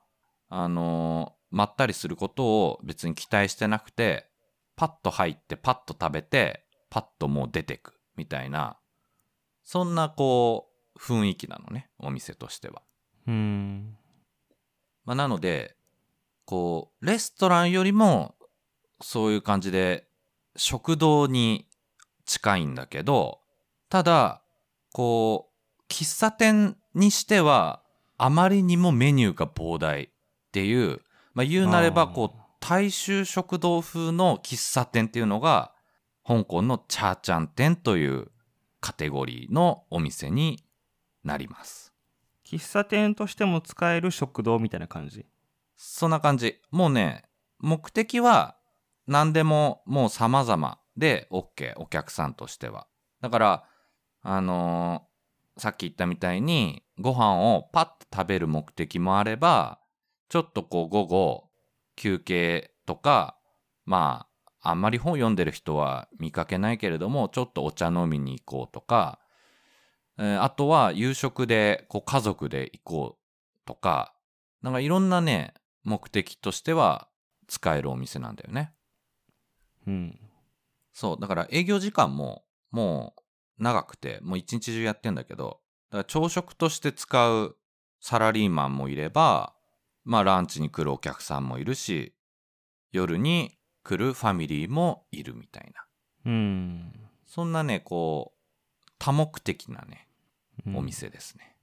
[0.50, 4.28] あのまったりすることを別に期待してなくて
[4.76, 8.78] パッと入ってパッと食べてパッともう出てくみたいな
[9.64, 12.82] そんなこう雰囲気なのねお店としては。
[13.28, 13.98] うん
[15.06, 15.76] まあ、なので
[16.46, 18.36] こうレストランよりも
[19.02, 20.08] そういう感じで
[20.56, 21.68] 食堂に
[22.26, 23.40] 近いんだけど
[23.90, 24.42] ただ
[24.94, 27.82] こう喫茶店にしては
[28.18, 30.10] あまりにもメニューが膨大っ
[30.52, 31.02] ていう、
[31.34, 35.74] まあ、言うなればこう大衆食堂風の喫茶店っていうのが
[36.26, 38.28] 香港のチャーチャン店という
[38.80, 40.64] カテゴリーのお店に
[41.24, 41.91] なります。
[42.52, 45.26] 喫茶店としても使える食堂みたいな感じ？
[45.78, 46.60] そんな感じ。
[46.70, 47.24] もうね、
[47.60, 48.58] 目的は
[49.08, 52.88] 何でももう様々で OK、お客さんとしては。
[53.22, 53.64] だから、
[54.22, 55.12] あのー
[55.58, 59.80] さっき言ったみたいにご飯をパッと食べる目的もあれば、
[60.30, 61.50] ちょっとこう午後
[61.98, 63.38] 休憩とか、
[63.86, 64.28] ま
[64.62, 69.20] あ、あんまり本読んでる人は見かけないけれども、ちょっとお茶飲みに行こうとか、
[70.18, 74.14] えーあとは夕食でこう家族で行こうとか、
[74.62, 77.08] なんかいろんなね、目的としては
[77.48, 78.74] 使えるお店なんだよね。
[79.88, 80.20] うん
[80.94, 83.16] そう、だから営業時間もも
[83.60, 87.58] う長くて、もう一日中やってんだけど、だから朝食として使う
[88.00, 89.54] サラリーマンもいれば、
[90.04, 92.14] まあランチに来るお客さんもいるし、
[92.92, 95.86] 夜に来るファミリーもいるみたいな。
[96.26, 96.94] うん
[97.26, 98.41] そんなね、こう、
[99.04, 100.08] 多目的なね、
[100.68, 100.78] うん。
[100.78, 101.56] お店ですね。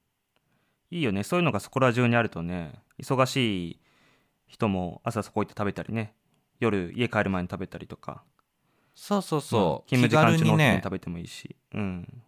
[0.91, 1.23] いいよね。
[1.23, 3.81] そういうのがそこら中にあるとね忙しい
[4.49, 6.15] 人も朝そこ行って食べたりね
[6.59, 8.25] 夜家帰る前に食べたりとか。
[8.97, 9.99] そうそうそう、うん。
[9.99, 12.23] 勤務時間中のお昼にね食べてもいいし、うん。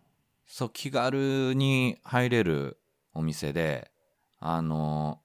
[0.47, 2.79] そう気軽に入れる
[3.13, 3.91] お店で
[4.39, 5.21] あの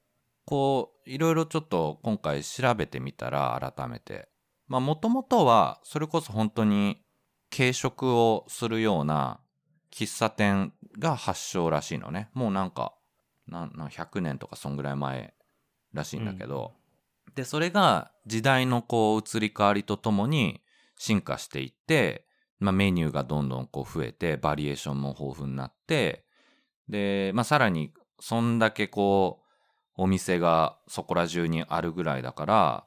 [0.45, 4.29] こういろいろちょっと今回調べてみたら改めて。
[4.67, 7.03] まあもともとはそれこそ本当に
[7.55, 9.39] 軽食をするような
[9.95, 12.29] 喫茶店が発祥らしいのね。
[12.33, 12.93] もうなんか
[13.47, 15.33] なんなん100年とかそんぐらい前
[15.93, 16.73] らしいんだけど、
[17.35, 20.61] でそれが時代のこう移り変わりとともに
[20.97, 22.25] 進化していって、
[22.59, 26.25] まあ、メニューがどんどんこう増えてバリエーションも豊富になって
[26.89, 29.41] で、まあ、さらにそんだけこ
[29.97, 32.85] うお店がそこら中にあるぐらいだから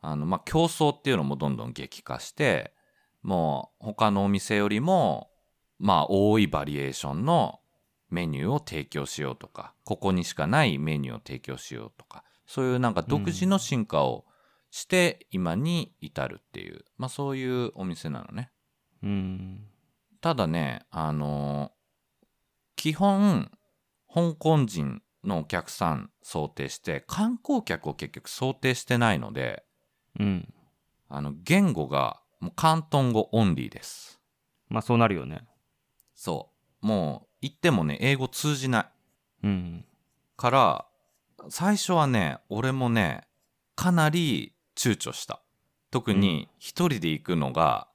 [0.00, 2.74] あの、まあ、競争っていうのもどんどん激化して
[3.22, 5.29] もう他のお店よりも
[5.80, 7.58] まあ多いバリエーションの
[8.10, 14.24] メニューを提供しようとかここにしかないメニューを提供しようとかそういうなんか独自の進化を
[14.70, 18.50] して今に至るっていう、まあそういうお店なのね。
[19.02, 19.66] うん。
[20.20, 21.72] ただねあの
[22.76, 23.50] 基本
[24.12, 29.64] 香港人のお客さん想定して観光客を結局想定してないので
[30.18, 30.52] うん。
[31.08, 34.20] あの言語がもう広東語オンリーです。
[34.68, 35.42] まあそうなるよね
[36.20, 36.50] そ
[36.82, 36.86] う。
[36.86, 38.86] もう言ってもね英語通じない。
[39.44, 39.84] うん
[40.36, 40.86] から
[41.48, 43.22] 最初はね俺もね
[43.74, 45.40] かなり躊躇した。
[45.90, 47.88] 特に一人で行くのが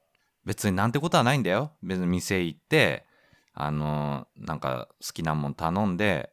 [0.43, 1.73] 別になんてことはないんだよ。
[1.83, 3.05] 別に店行って
[3.53, 6.31] あのーなんか好きなもん頼んで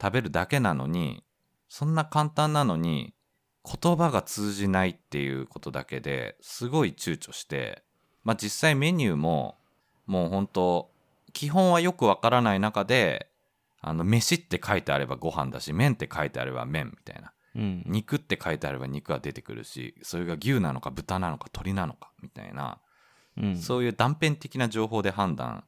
[0.00, 1.24] 食べるだけなのに
[1.68, 3.14] そんな簡単なのに
[3.64, 7.82] 言葉が通じないっていうことだけですごい躊躇して。
[8.22, 9.58] まあ実際メニューも
[10.06, 10.91] もう本当
[11.32, 13.28] 基本はよくわからない中で
[13.80, 17.32] あの飯って書いてあればご飯だし麺って書いてあれば麺みたいな。
[17.54, 17.82] うん。
[17.86, 22.78] 肉って書いてあれば肉が出てくるしそれが牛なのか豚なのか鳥なのかみたいな、
[23.36, 23.56] うん。
[23.56, 25.64] そういう断片的な情報で判断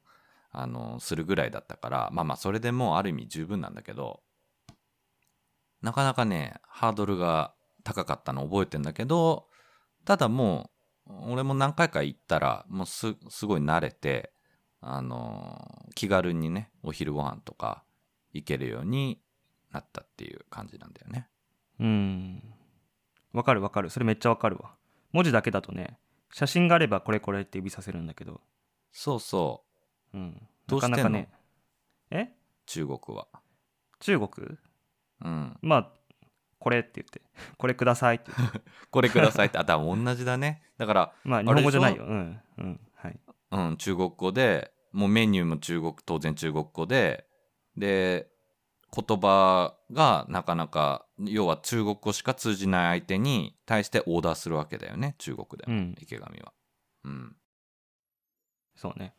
[0.57, 4.21] あのするぐらいだったからまあまあそれでもうある意味十分なんだけど
[5.83, 9.49] なかなかねハードルが高かったの覚えてんだけど
[10.05, 10.71] ただも
[11.09, 14.33] う俺も何回か行ったらもうすすごい慣れて
[14.87, 17.85] あの気軽にねお昼ご飯とか
[18.33, 19.19] 行けるように
[19.73, 21.27] なったっていう感じなんだよね。
[21.81, 22.43] うん。
[23.33, 23.89] わかるわかる。
[23.89, 24.75] それめっちゃわかるわ。
[25.13, 25.99] 文字だけだとね
[26.31, 28.41] 写真があればこれこれって指させるんだけど。
[28.93, 29.65] そうそ
[30.13, 30.17] う。
[30.19, 30.49] うん。
[30.67, 30.97] どうしてんの？
[30.99, 31.29] なかなかね。
[32.11, 32.29] え？
[32.67, 33.27] 中国は。
[34.01, 34.59] 中国？
[35.23, 35.57] うん。
[35.63, 35.93] まあ
[36.59, 37.23] これって言って。
[37.57, 38.61] これくださいって言って。
[38.91, 40.63] これくださいって、あ、多分同じだね。
[40.77, 42.05] だから、まあ日本語じゃないよ。
[42.05, 42.41] うん。
[42.59, 42.81] うん。
[42.95, 43.21] はい。
[43.51, 47.27] うん、中国語で、もうメニューも中国、当然中国語で、
[47.77, 48.29] で、
[48.95, 56.53] 言葉がなかなか、要は中国語しか通じない相手に対してオーダーするわけだよね、中国でも、うん池上は。
[57.05, 57.37] うん。
[58.77, 59.15] そうね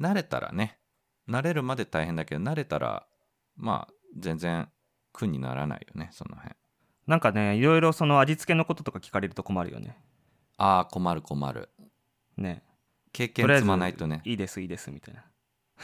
[0.00, 0.78] 慣れたらね、
[1.28, 3.06] 慣れるまで大変だけど、慣れたら、
[3.56, 4.68] まあ、全然
[5.12, 6.54] 苦にならないよね、その辺。
[7.06, 9.96] なんかねいろいろその味付けのこととか聞かれると困るよね
[10.56, 11.68] ああ、困る困る。
[12.36, 12.62] ね
[13.16, 14.20] 経験積まないとね。
[14.26, 15.24] いいですいいですみたいな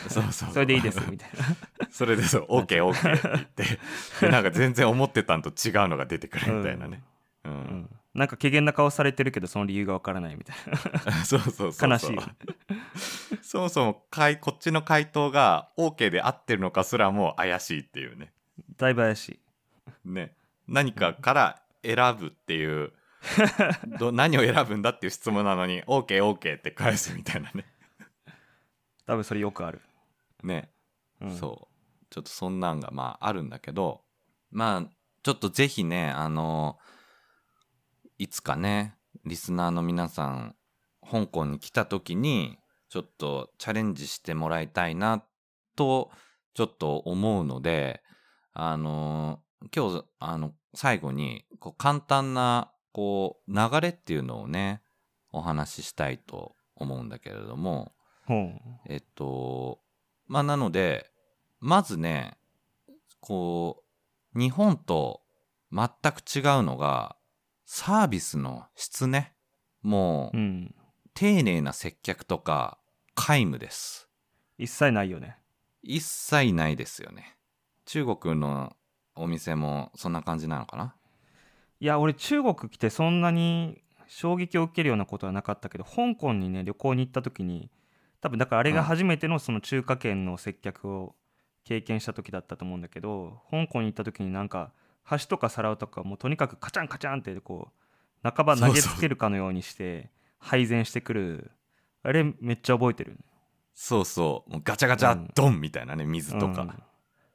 [0.08, 1.30] そうそうそれでいいですみたい
[1.78, 3.78] なそれでそう、 OK、OK って言って、
[4.20, 7.02] でなんか全然思ってたんと違うのが出てくるみたいなね。
[7.44, 7.48] う。
[7.48, 10.56] うんん、なんか怪げな顔されてるけどその理由がわからないみたい
[11.24, 11.88] そうそうそうそう。
[11.88, 12.22] な悲しいよ
[13.40, 18.32] そもそもかいこっちの回答が OK で合ってるのかすらも怪しいっていうね。
[18.76, 19.40] だいぶ怪しい
[20.04, 20.34] ね。
[20.68, 22.92] 何かから選ぶっていう、
[23.98, 27.66] ど何を選ぶんだっていう質問なのに OK、OK って返すみたいなね。
[29.06, 29.80] 多分それよくある、
[30.42, 30.72] ね。
[31.20, 31.72] うん、そう
[32.10, 34.02] ちょっとそんなんがまああるんだけど
[34.50, 34.90] まあ
[35.22, 36.78] ちょっとぜひねあの
[38.18, 40.56] いつかねリスナーの皆さん
[41.08, 42.58] 香港に来た時に
[42.88, 45.24] ちょっとチャレンジしてもらいたいな
[45.76, 46.10] と
[46.54, 48.02] ちょっと思うので
[48.52, 49.40] あの
[49.74, 54.82] 今日あの最後にこう簡単なこう流れっていうのをね
[55.32, 57.92] お話ししたいと思うんだけれども
[58.26, 59.80] ほうえっと、
[60.26, 61.10] まあなので、
[61.60, 62.36] まずね、
[63.20, 63.82] こ
[64.34, 65.22] う、日本と
[65.72, 67.16] 全く違うのが、
[67.64, 69.34] サービスの質ね。
[69.82, 70.74] もう、うん
[71.14, 72.78] 丁寧な接客とか、
[73.14, 74.08] 皆無です。
[74.56, 75.36] 一切ないよね
[75.82, 77.36] 一切ないですよね。
[77.84, 78.74] 中国の
[79.14, 80.96] お店もそんな感じなのかな？
[81.82, 87.72] いや俺中国来てそんなに衝撃を受けるようなことはなかったけど香港にね旅行に行った時に
[88.20, 91.16] 多分だからあれが初めてのその中華圏の接客を
[91.64, 94.70] 経験した時だったと思うんだけど香港に行った時になんか
[95.02, 97.70] 箸とか皿とかもうとにかくカチャンカチャンってこ
[98.22, 100.08] う半ば投げつけるかのようにして
[100.38, 101.50] 配膳してくる。
[102.04, 103.18] あれめっちゃ覚えてる。
[103.74, 104.52] そうそう。
[104.52, 106.82] もうガチャガチャドンみたいなね水とか、うん。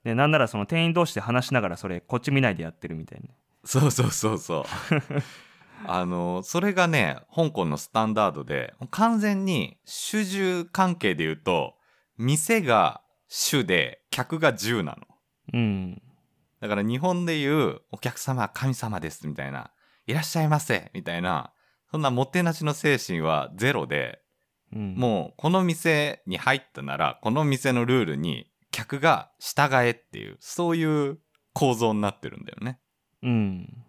[0.06, 3.28] でなんならその店員同士で話しながらそれこっち見ないでやってるみたいな
[3.68, 4.64] そうそうそうそう。
[5.86, 11.76] あのそれがね香港のスタンダードで完全に主従関係で言うと
[12.18, 15.08] 店が主で客が従なの。
[15.54, 16.02] うん。
[16.62, 19.72] だから日本で言うお客様は神様ですみたいな、
[20.08, 21.52] いらっしゃいませみたいな、
[21.92, 24.22] そんなもてなしの精神はゼロで、
[24.74, 24.96] うん。
[24.96, 31.20] もうこの店に入ったなら、この店のルールに客が従えっていう、そういう
[31.54, 32.80] 構造になってるんだよね。
[33.24, 33.84] うん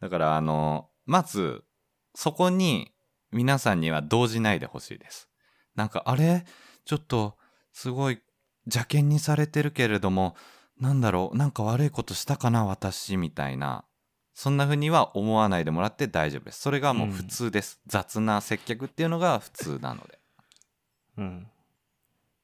[0.00, 1.64] だからあの、まず、
[2.14, 2.92] そこに
[3.30, 5.28] 皆さんには動じないでほしいです。
[5.74, 6.44] なんか、あれ
[6.84, 7.36] ちょっと、
[7.72, 8.20] すごい
[8.66, 10.34] 邪険にされてるけれども、
[10.78, 13.84] なんだろうなんか悪いことしたかな私みたいな。
[14.32, 16.60] そんな風には思わないでもらって大丈夫です。
[16.60, 17.80] それがもう普通です。
[17.86, 20.18] 雑な接客っていうのが普通なので。
[21.18, 21.46] うん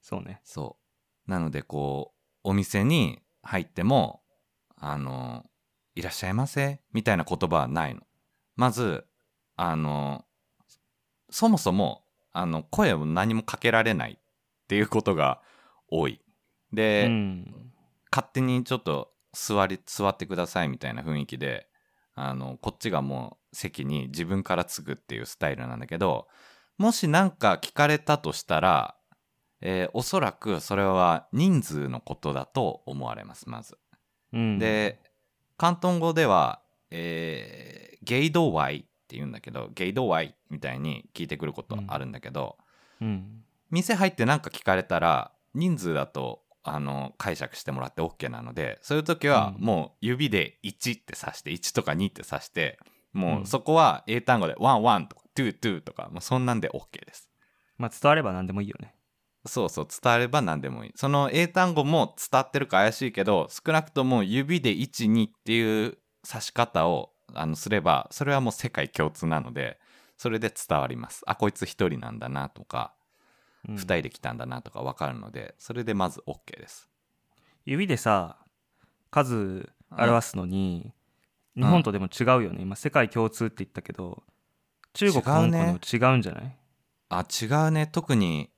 [0.03, 0.77] そうねそ
[1.27, 1.31] う。
[1.31, 4.23] なので、こう、お店に入っても、
[4.77, 5.47] あの、
[5.97, 6.81] いらっしゃいませ？
[6.93, 8.03] みたいな言葉はないの。
[8.55, 9.05] まず、
[9.57, 10.25] あの、
[11.31, 15.41] そもそも、あの、声を何もかけられないっていうことが
[15.89, 16.21] 多い。
[16.73, 17.73] で、うん
[18.13, 21.67] 勝手にちょっと座り、座ってくださいみたいな雰囲気で、
[22.15, 26.29] あの、こっちがもう席に自分から継ぐっていうスタイルなんだけど、
[26.79, 28.97] もし何か聞かれたとしたら、
[29.61, 33.77] えーおそらくそれは人数のことだと思われます、まず。
[34.33, 35.01] うんで、
[35.59, 42.57] 広東語では、えーゲイドワイって言うんだけど、ゲイドワイみたいに聞いてくることあるんだけど、
[43.01, 43.43] うん。
[43.71, 49.65] 店入って何か聞かれたら人数だとあの解釈してもらって OK なのでそういう時はうん。
[49.65, 52.79] もう指で1って指して1とか2って指して
[53.13, 53.47] もううん。
[53.47, 57.29] そこは英単語で one one とか two two とかもうそんなんで OK です。
[57.77, 58.95] まあ伝われば何でもいいよね
[59.47, 60.93] そうそう伝われば何でもいい。
[60.97, 69.79] その英単語も伝わってるか怪しいけど少なくとも指で12っていう指し方をあのすればそれはもう世界共通なので
[70.17, 71.23] それで伝わります。
[71.27, 72.95] あこいつ1人なんだなとか
[73.69, 73.75] うん。
[73.77, 76.89] 2人で来たんだなとか分かるのでそれでまず OK です。
[77.65, 78.39] 指でさ
[79.11, 80.93] 数表すのに、
[81.57, 81.63] ん。
[81.63, 82.59] 日本とでも違うよね。
[82.61, 84.23] 今世界共通って言ったけど
[84.93, 85.23] 中国ね。
[85.23, 85.59] 香港で
[85.99, 86.57] も違うんじゃない？
[87.09, 87.87] あ違うね。
[87.87, 88.51] 特に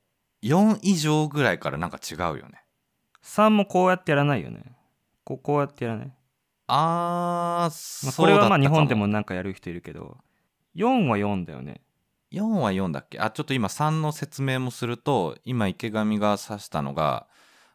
[0.42, 2.64] 4以上ぐらいからなんか違うよね。
[3.24, 4.62] 3もこうやってやらないよね。
[5.24, 6.12] こうこうやってやらない、
[6.68, 10.18] あー、まあ、これはまあ日本でもなんかやる人いるけど。
[10.74, 11.82] 4は4だよね。
[12.30, 13.18] 4は4だっけ？
[13.18, 17.26] あちょっと今3の説明もすると今池上が指したのが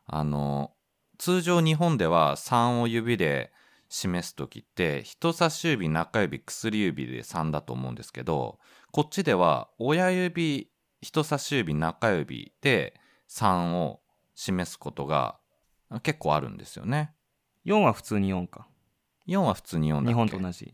[0.05, 0.72] あの
[1.18, 3.51] 通常日本では3を指で
[3.89, 8.59] 示す時って人差し指中指薬指で3だと思うんですけど
[8.91, 10.70] こっちでは親指
[11.04, 12.99] 人差し指中指で
[13.30, 13.99] 3を
[14.36, 15.38] 示すことが
[16.01, 17.14] 結構あるんですよね。
[17.66, 18.68] 4は普通に4か。
[19.28, 20.08] 4は普通に4だっけ？
[20.08, 20.74] 日本と同じ、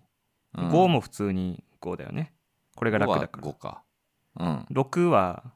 [0.55, 0.69] うん。
[0.69, 2.33] 5も普通に5だよね。
[2.75, 3.83] これが楽だか5はら5か。
[4.39, 4.67] うん。
[4.71, 5.51] 6は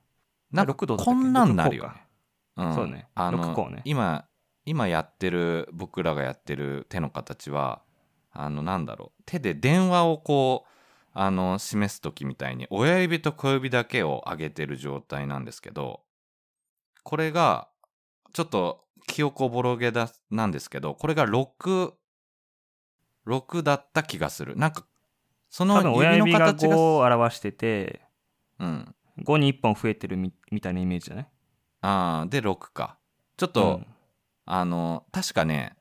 [0.52, 2.08] なんか6度だこんなんなるよ6ね
[2.58, 2.76] うん。
[2.76, 3.08] そうね。
[3.16, 3.82] あの6個ね。
[3.86, 4.26] 今
[4.66, 7.84] 今やってる僕らがやってる手の形は
[8.32, 9.24] あのなんだろう。
[9.26, 10.70] 手で電話をこう
[11.14, 16.02] あの示す時みたいに親指と小指だけを上げてる状態なんですけど
[17.04, 17.70] これが
[18.34, 21.94] ちょっと記憶おぼろげだなんですけどこれが66
[23.62, 24.56] だった気がする。
[24.56, 24.86] なんか
[25.50, 28.02] その親指が指の形5がを表してて
[28.60, 28.96] うん。
[29.24, 31.30] 5に1本増えてるみみたいなイメージじゃない
[31.82, 32.98] あーで6か。
[33.38, 33.88] ちょっと、うん。
[34.46, 35.76] あの確かね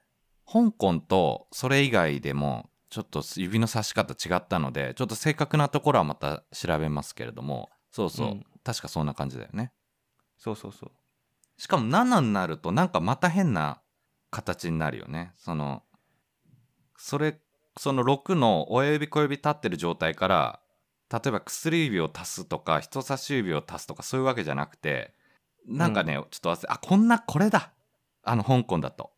[0.46, 7.70] 香港とそれ以外でもちょっと指の指し方違ったのでちょっと正確なところはまた調べますけれども。
[7.90, 8.46] そうそう、うん。
[8.62, 9.72] 確かそんな感じだよね。
[10.36, 10.90] そうそうそう。
[11.56, 13.80] しかも7になるとなんかまた変な
[14.30, 15.32] 形になるよね。
[15.38, 15.82] その
[16.98, 17.40] それ
[17.78, 20.60] その6の親指小指立ってる状態から
[21.10, 25.14] 例えば薬指を足すとか人差し指を足すとかそういうわけじゃなくて
[25.66, 27.72] なんかね、ちょっと忘れあこんなこれだ。
[28.22, 29.12] あの香港だと。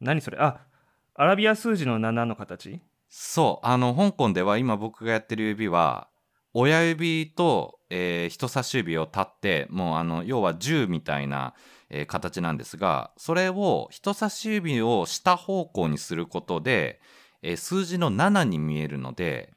[0.00, 0.38] 何それ？
[0.38, 0.66] あ
[1.14, 2.82] アラビア数字の7の形？
[3.10, 6.08] そうあの香港では今僕がやってる指は
[6.54, 11.54] 親指と、えー人差し指を立ってもうあの要は10みたいな、
[11.90, 17.00] えー形なんですがそれを人差し指を下方向にすることで、
[17.42, 19.52] えー数字の7に見えるので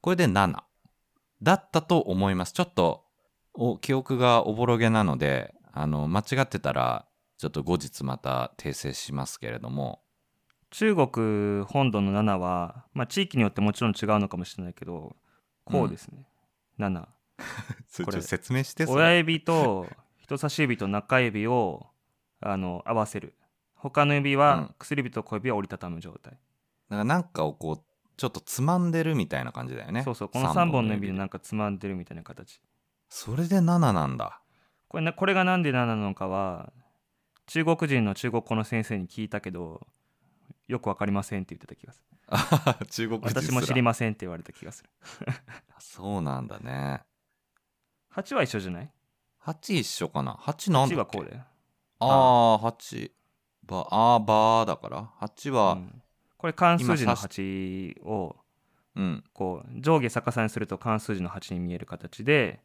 [0.00, 0.56] これで7
[1.42, 2.52] だったと思います。
[2.52, 3.04] ちょっと
[3.54, 7.06] お記憶がおぼろげなのであの間違ってたら
[7.38, 10.00] ちょっと後日また訂正しますけれども。
[10.76, 15.16] 中国本土の7は、まあ、地域によってもちろん違うのかもしれないけど
[15.64, 16.28] こうですね、
[16.78, 17.06] 7
[18.04, 18.20] これ。
[18.20, 19.86] 説明して親指と
[20.18, 21.86] 人差し指と中指を
[22.40, 23.34] あの合わせる。
[23.74, 24.40] 他の指うん。
[24.40, 26.38] は薬指と小指は折りたたむ状態、だか
[26.90, 27.84] らなんかをこう
[28.18, 30.02] ちょっとつまんでるみたいな感じだよね。
[30.02, 30.28] そうそう。
[30.28, 31.14] この3三本の指で。
[31.14, 32.60] なんかつまんでるみたいな形。
[33.08, 34.42] それで7なんだ。
[34.88, 36.70] これなこれがなんで7なのかは
[37.46, 39.86] 中国人の中国語の先生に聞いたけど
[40.68, 42.86] よくわかりませんって言ってた気がする。
[42.90, 44.90] 中国私も知りませんって言われた気がする。
[45.78, 47.02] そうなんだね。
[48.12, 48.92] 8は一緒じゃない
[49.42, 51.18] ？8一緒かな？8なん8だっけ？
[51.18, 51.44] はこうだよ、
[52.00, 53.12] ああ8
[53.64, 55.04] ばあーばーだから。
[55.20, 56.02] 8はうん。
[56.36, 58.36] これ漢数字の今指8を
[58.96, 62.60] うん、こう上下逆さにすると漢数字の8に見える形で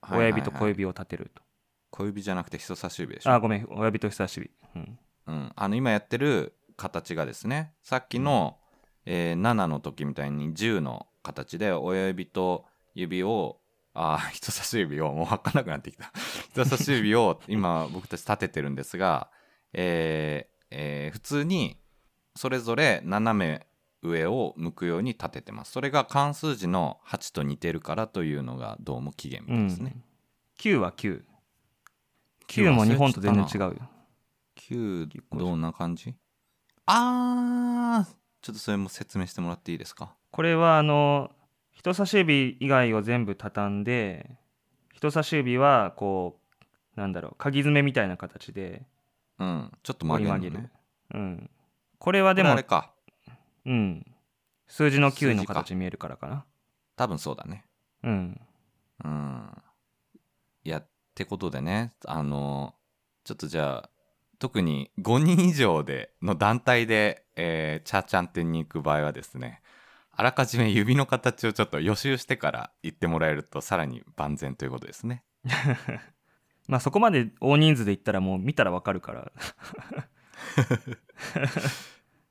[0.00, 0.32] はいはいはい。
[0.32, 1.42] 親指と小指を立てると、
[1.90, 3.30] 小指じゃなくて人差し指でしょ。
[3.30, 3.66] あごめん。
[3.70, 8.56] 親指と人差し指、うん、うん、あの今やってる形がですねさっきの、
[9.04, 12.64] えー7の時みたいに10の形で親指と
[12.94, 13.60] 指を
[13.92, 16.12] あー 人差し指をもう分かんなくなってきた。
[16.52, 19.30] 人差し指を今僕たち立ててるんですが、
[19.74, 21.78] えーえー普通に
[22.36, 23.66] それぞれ斜め
[24.02, 25.72] 上を向くように立ててます。
[25.72, 29.96] それが漢数字の8と似てるからというのがどうも起源みたいですね、
[30.60, 31.24] 9は9
[32.46, 33.76] 9も日本と全然違うよ。
[34.56, 36.14] 9どんな感じ？
[36.90, 40.14] あーちょっとそれも説明してもらっていいですか？
[40.30, 41.30] これはあの
[41.70, 44.30] 人差し指以外を全部畳んで
[44.94, 46.40] 人差し指はこ
[46.96, 48.86] うなんだろう鍵爪みたいな形で
[49.38, 50.70] うんちょっと曲げるの折り曲げね
[51.12, 51.50] る、うん、
[51.98, 52.94] これはでこれあもれか。
[53.66, 54.06] うん。
[54.66, 56.44] 数字の9の形見えるからかな。
[56.96, 57.64] 多分そうだね。
[58.02, 58.40] うん。
[59.04, 59.62] うん。
[60.64, 62.74] いやってことでねあの
[63.24, 63.90] ちょっとじゃあ
[64.38, 69.62] 特に5人以上での団体で、えーチャーチャン店に行く場合はですね
[70.20, 75.22] あらかじめ指の形をちょっと予習してから行ってもらえるとさらに万全ということですね。
[76.66, 79.32] まあそこまで大人数で言ったらもう見たらわかるから、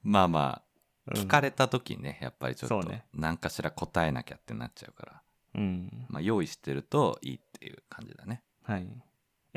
[0.03, 0.61] まあま
[1.07, 1.21] あうん。
[1.21, 5.21] 聞かれた時にねやっぱりちょっと何かしら答えなきゃってなっちゃうから、
[5.55, 6.07] うん。
[6.09, 8.43] まあ、用意してるといいっていう感じだね。
[8.63, 8.87] はい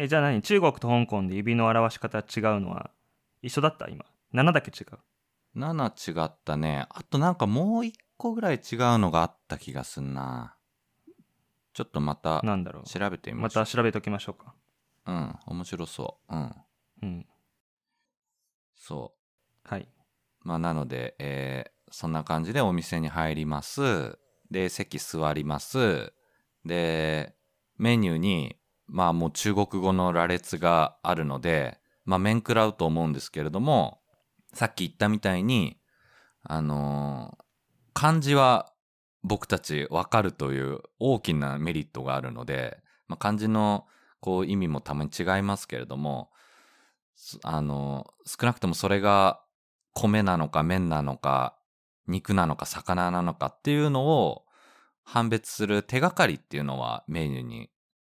[0.02, 0.40] えじゃあ何？
[0.42, 2.90] 中国と香港で指の表し方違うのは
[3.42, 3.88] 一緒だった？
[3.88, 4.04] 今。
[4.32, 4.98] 7だけ違う。
[5.58, 6.86] 7違ったね。
[6.90, 10.56] あとなんかもう一個ぐらい違うのがあった気がすんな。
[11.72, 12.84] ちょっとまたなんだろう。
[12.84, 13.64] 調べてみまましょう。
[13.64, 14.54] た調べときましょうか。
[15.06, 15.38] うん。
[15.46, 16.34] 面白そう。
[16.34, 16.54] うん。
[17.02, 17.26] うん。
[18.76, 19.12] そ
[19.64, 19.82] はい。
[19.82, 24.16] うまあなので、えーそんな感じでお店に入ります。
[24.48, 26.12] で席座ります。
[26.64, 27.34] で
[27.78, 28.56] メニューに
[28.90, 34.00] まあもう中国語の羅列があるのでまあ面食らうと思うんですけれども
[34.52, 35.78] さっき言ったみたいに
[36.42, 37.44] あのー
[38.00, 38.72] 漢字は
[39.22, 42.78] 僕たちわかるという大きなメリットがあるので、
[43.08, 43.86] まあ、漢字の
[44.20, 46.30] こう意味もたまに違いますけれども
[47.42, 49.40] あの少なくともそれが
[49.92, 51.56] 米なのか麺なのか
[52.06, 54.44] 肉なのか魚なのかっていうのを
[55.02, 57.70] 判別する手がかりっていうのはメニューに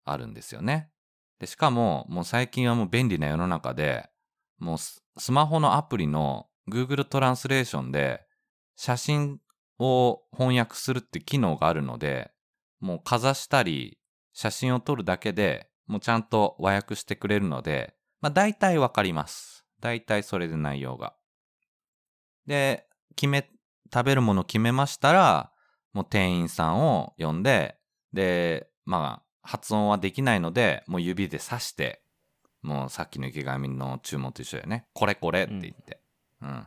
[0.06, 0.90] あるんですよね。
[1.38, 4.08] でしかももう最近はもう便利な世の中で
[4.58, 5.02] もうス
[5.32, 8.22] マホのアプリの Google トランスレーションで
[8.76, 9.38] 写真
[9.78, 12.30] を翻訳するって機能があるので
[12.80, 13.98] もうかざしたり
[14.32, 19.66] 写真を撮るだけでもうちゃんと和訳してくれるのでまあ大体わかります。
[19.80, 21.14] 大体それで内容が。
[22.46, 23.48] で、決め、
[23.92, 25.52] 食べるもの決めましたら、
[25.92, 27.78] もう店員さんを呼んで、
[28.12, 32.02] で、まあ、発音はできないので、もう指で指して、
[32.62, 34.86] もうさっきの池上の注文と一緒だよね。
[34.92, 36.00] これこれって言って。
[36.42, 36.66] うん。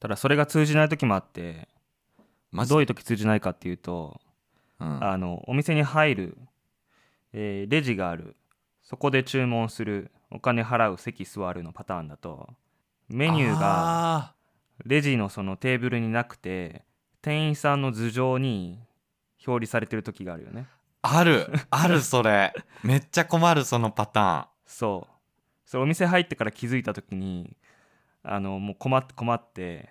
[0.00, 1.68] ただそれが通じない時もあって
[2.68, 4.20] どういう時通じないかっていうと
[4.80, 5.04] うん。
[5.04, 6.38] あのお店に入る、
[7.32, 8.36] えーレジがある
[8.82, 12.48] そこで注文するお金払う席座るのパターンだと
[13.08, 14.34] メニューがが、
[14.84, 16.84] レジのそのテーブルになくて
[17.22, 18.78] 店員さんの頭上に
[19.46, 20.66] 表示されてる時があるよね
[21.06, 22.54] ある、あるそれ。
[22.82, 24.46] めっちゃ困るそのパターン。
[24.66, 25.14] そう
[25.66, 27.56] それお店入ってから気づいた時に
[28.22, 29.90] あのもう困って困って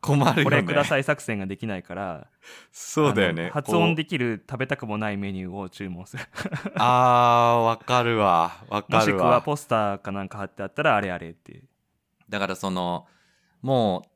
[0.00, 0.44] 困るよね。
[0.44, 2.28] これください作戦ができないから
[2.72, 3.50] そうだよね。
[3.50, 8.52] 発音こできる食べたくもないメニューを注文するうあー、わかるわ。
[8.70, 9.42] わもしくはかるわ。
[9.42, 11.64] ポスターかなんか貼ってあったらあれあれっていう
[12.30, 13.06] だからその
[13.60, 14.06] も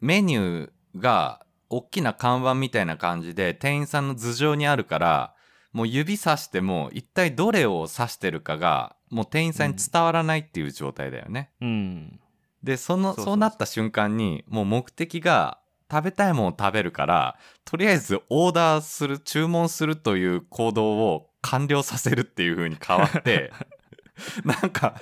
[0.00, 5.34] うメニューが大きな看板みたいな感じで店員さんの頭上にあるから
[5.72, 11.50] もう指さしても一体どれを指してるかがもう店員さんに伝わらないっていう状態だよね。
[11.60, 12.20] うん。
[12.62, 15.60] でそのそうなった瞬間にもう目的が
[15.90, 23.52] 食べたいものを食べるからとりあえずオーダーする注文するという行動を完了させるっていう風に変わって
[24.44, 25.00] なんか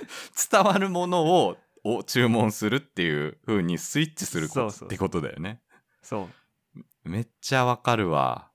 [0.50, 1.56] 伝わるものを
[1.86, 5.60] を注文するっていう風にスイッチするってことだよね。
[6.02, 6.28] そ
[6.74, 7.08] う。
[7.08, 8.45] めっちゃわかるわ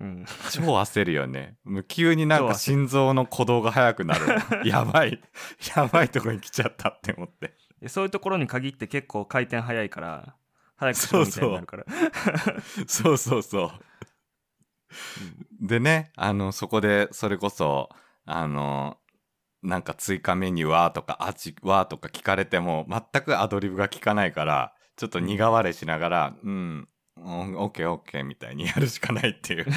[0.00, 1.56] うん、超焦るよね。
[1.88, 4.26] 急になんか心臓の鼓動が速くなる。
[4.26, 5.20] わ やばい。
[5.76, 7.54] やばいとこに来ちゃったって思って。
[7.80, 10.36] でそういうところに限って結構回転早いから
[10.76, 11.84] 早くするみたいになるから。
[12.86, 13.42] そうそう。
[13.42, 13.70] そう。
[15.60, 17.88] でね、あの、そこで、それこそ、
[18.24, 18.98] あの、
[19.62, 29.66] なんか追加メニューはとか、味はとか聞かれても、全くアドリブが効かないから、ちょっと苦笑いしながら、うん、うんオッケーオッケーみたいにやるしかないっていう。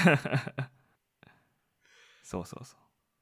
[2.24, 2.80] そうそうそう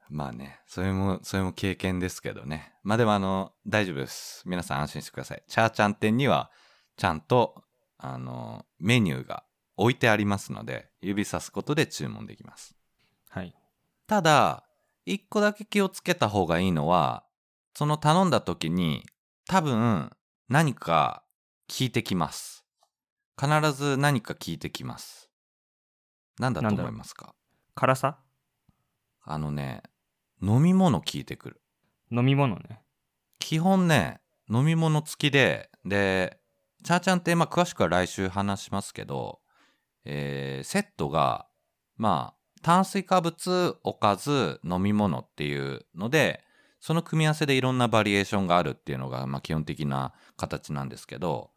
[0.10, 2.74] まあね、それも、それも経験ですけどね。
[2.84, 4.44] まあでもあの、大丈夫です。
[4.46, 5.44] 皆さん安心してください。
[5.48, 6.52] チャーチャン店には、
[6.96, 7.64] ちゃんと、
[7.98, 9.44] あの、メニューが
[9.78, 12.76] 置いてありますので、指さすことで注文できます。
[13.30, 13.56] はい
[14.08, 14.64] ただ、
[15.06, 17.26] 一個だけ気をつけた方がいいのは、
[17.74, 19.04] その頼んだ時に、
[19.48, 20.12] 多分、
[20.48, 21.24] 何か
[21.68, 22.65] 聞いてきます。
[23.40, 25.30] 必ず何か聞いてきます。
[26.40, 27.34] なんだと思いますか？
[27.76, 28.20] 辛さ？
[29.24, 29.84] あのね、
[30.42, 31.62] 飲み物聞いてくる。
[32.12, 32.82] 飲み物ね
[33.40, 36.40] 基本ね、飲み物付きで、で、
[36.84, 39.40] チャーちゃんって、まあ、詳しくは来週話しますけど、
[40.06, 41.48] えーセットが、
[41.98, 46.44] まあ、炭水化物、おかず、飲み物っていうので、
[46.80, 51.52] その組み合わせでいろんなバリエーションがあるっていうのが、まあ、基本的な形なんですけど、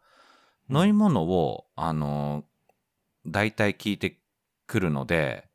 [0.70, 2.44] 飲み物を、あの、
[3.26, 4.18] 大体聞いて
[4.66, 5.48] くるので、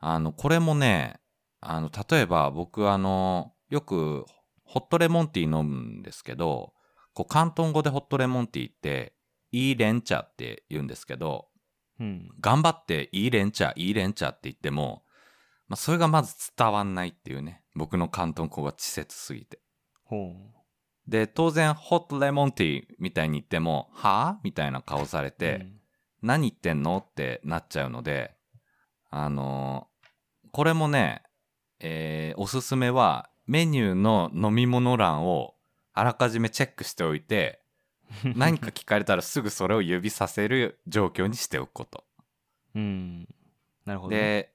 [0.00, 1.20] あの、これもね、
[1.60, 4.26] あの、例えば僕あの、よく
[4.64, 6.72] ホットレモンティー飲むんですけど、
[7.14, 9.14] こう、広東語でホットレモンティーって、
[9.52, 11.46] いいレンチャって言うんですけど、
[12.00, 15.04] うん頑張っていいレンチャいいレンチャって言っても、
[15.68, 17.62] まあ、それがまず伝わんないっていうね。
[17.74, 19.60] 僕の広東語が稚拙すぎて。
[20.04, 20.63] ほう
[21.06, 25.80] で、当然、ホットレモンティーみたいに言っても、はぁみたいな顔されて、うん
[26.22, 27.06] 何言ってんの？
[27.06, 28.34] ってなっちゃうので、
[29.10, 31.22] あのーこれもね、
[31.80, 35.54] えーおすすめはメニューの飲み物欄を
[35.92, 37.60] あらかじめチェックしておいて、
[38.36, 42.04] 何か聞かれたらすぐそれを指させる状況にしておくこと。
[42.74, 43.28] うん
[43.84, 44.54] なるほどね、で、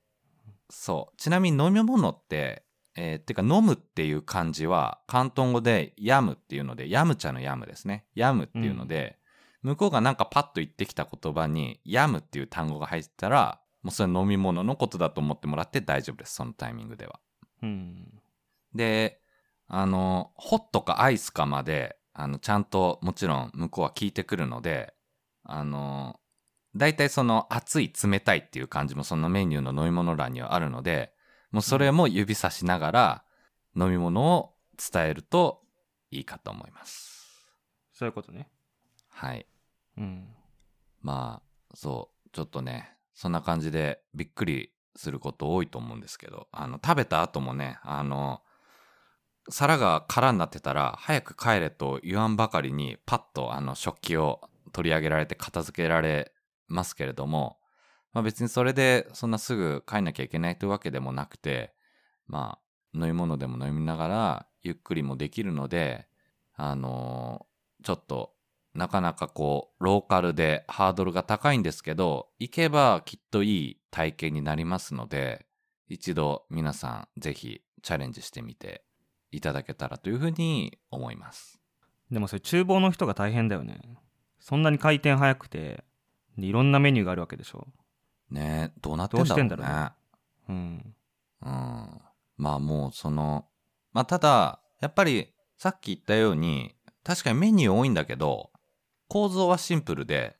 [0.71, 1.17] そう。
[1.17, 2.63] ちなみに飲み物って、
[2.95, 8.05] えーてか飲むっていう漢字は広東語でヤムっていうので、ヤム茶のヤムですね。
[8.15, 9.17] ヤムっていうので、
[9.61, 16.35] 向こうがなんかパッと言ってきた言葉にヤムっていう単語が入ってたら、もうそれ飲み物のことだと思ってもらって大丈夫です。
[16.35, 17.19] そのタイミングでは。
[17.61, 18.19] うん
[18.73, 19.19] で、
[19.67, 24.93] あの、ホットかアイスかまで、あの、ちゃんともちろん向こうは聞いてくるので、
[25.43, 26.19] あの、
[26.75, 31.13] 大体その熱い冷たいっていう感じもそのメニューの飲み物欄にはあるので、
[31.51, 33.23] もうそれも指さしながら
[33.75, 35.61] 飲み物を伝えると
[36.11, 37.47] いいかと思います。
[37.93, 38.49] そういうことね
[39.09, 39.45] はい。
[39.97, 40.27] うん
[41.01, 48.41] まあ、そう、ちょっとね、そんな感じでびっくりすること多いと思うんですけど、あの、食べた後もね、あの、
[49.49, 54.41] 皿が空になってたら、早く帰れと言わんばかりに、パッとあの、食器を
[54.71, 56.33] 取り上げられて片付けられ
[56.67, 57.58] ますけれども、
[58.13, 61.73] まあ別にそれでそんなすぐ帰んなきゃいけないというわけでもなくて、
[62.27, 62.59] ま
[62.93, 66.07] あ、飲み物でも飲みながら、ゆっくりもできるので、
[66.55, 67.45] あの
[67.83, 68.33] ちょっと
[68.73, 75.45] なかなかこう、ローカルでハードルが高いんですけど、行けばきっといい体験になりますので、
[75.87, 78.83] 一度皆さんぜひチャレンジしてみて
[79.31, 81.59] いただけたらというふうに思います。
[82.11, 83.79] でもそれ厨房の人が大変だよね
[84.39, 85.83] そんなに回転早くて
[86.37, 87.67] いろんなメニューがあるわけでしょ
[88.31, 89.91] ねどうなってんだろうね。
[92.37, 93.45] まあもうその、
[93.91, 98.51] まあただ、やっぱりさっき言ったように、確かにメニュー多いんだけど、
[99.07, 100.37] 構造はシンプルで、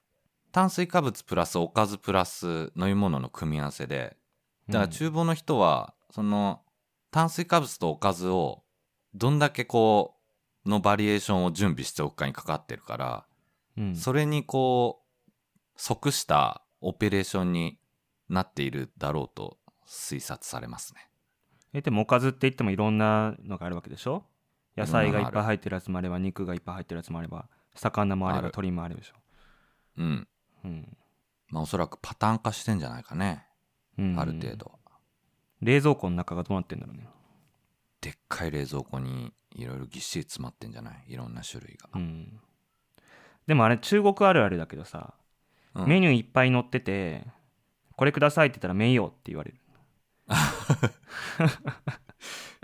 [0.51, 4.17] 炭水化物プラスおかずプラス飲み物の組み合わせで、
[4.67, 6.61] だから厨房の人は、その
[7.11, 8.63] 炭水化物とおかずを
[9.13, 10.15] どんだけこ
[10.65, 13.25] う、のバリエーションを準備しておくかにかかってるから、
[13.77, 13.95] うん。
[13.95, 15.31] それにこう、
[15.75, 17.78] 即したオペレーションに
[18.29, 19.57] なっているだろうと
[19.87, 21.09] 推察されますね。
[21.73, 24.23] えでもおかずって言ってもいろんなのがあるわけでしょ？
[24.77, 29.13] 野菜がいっぱい入ってるやつもあれば肉がいっぱい入ってるやつもあれば魚もあれば鶏もあるでしょ？
[29.97, 30.27] うん。
[30.63, 30.97] うん、
[31.49, 33.45] まあおそらくパターン化してんじゃないかね。
[33.97, 34.71] うんある程度。
[35.61, 37.05] 冷蔵庫の中がどうなってんだろうね
[37.99, 41.03] でっかい冷蔵庫にいろいろぎっしり詰まってんじゃない？
[41.07, 41.89] いろんな種類が。
[41.95, 42.39] うん
[43.45, 45.15] でもあれ中国あるあるだけどさ、
[45.73, 47.25] うんメニューいっぱい載ってて
[47.99, 49.57] これくださいって言ったら名誉って言われる。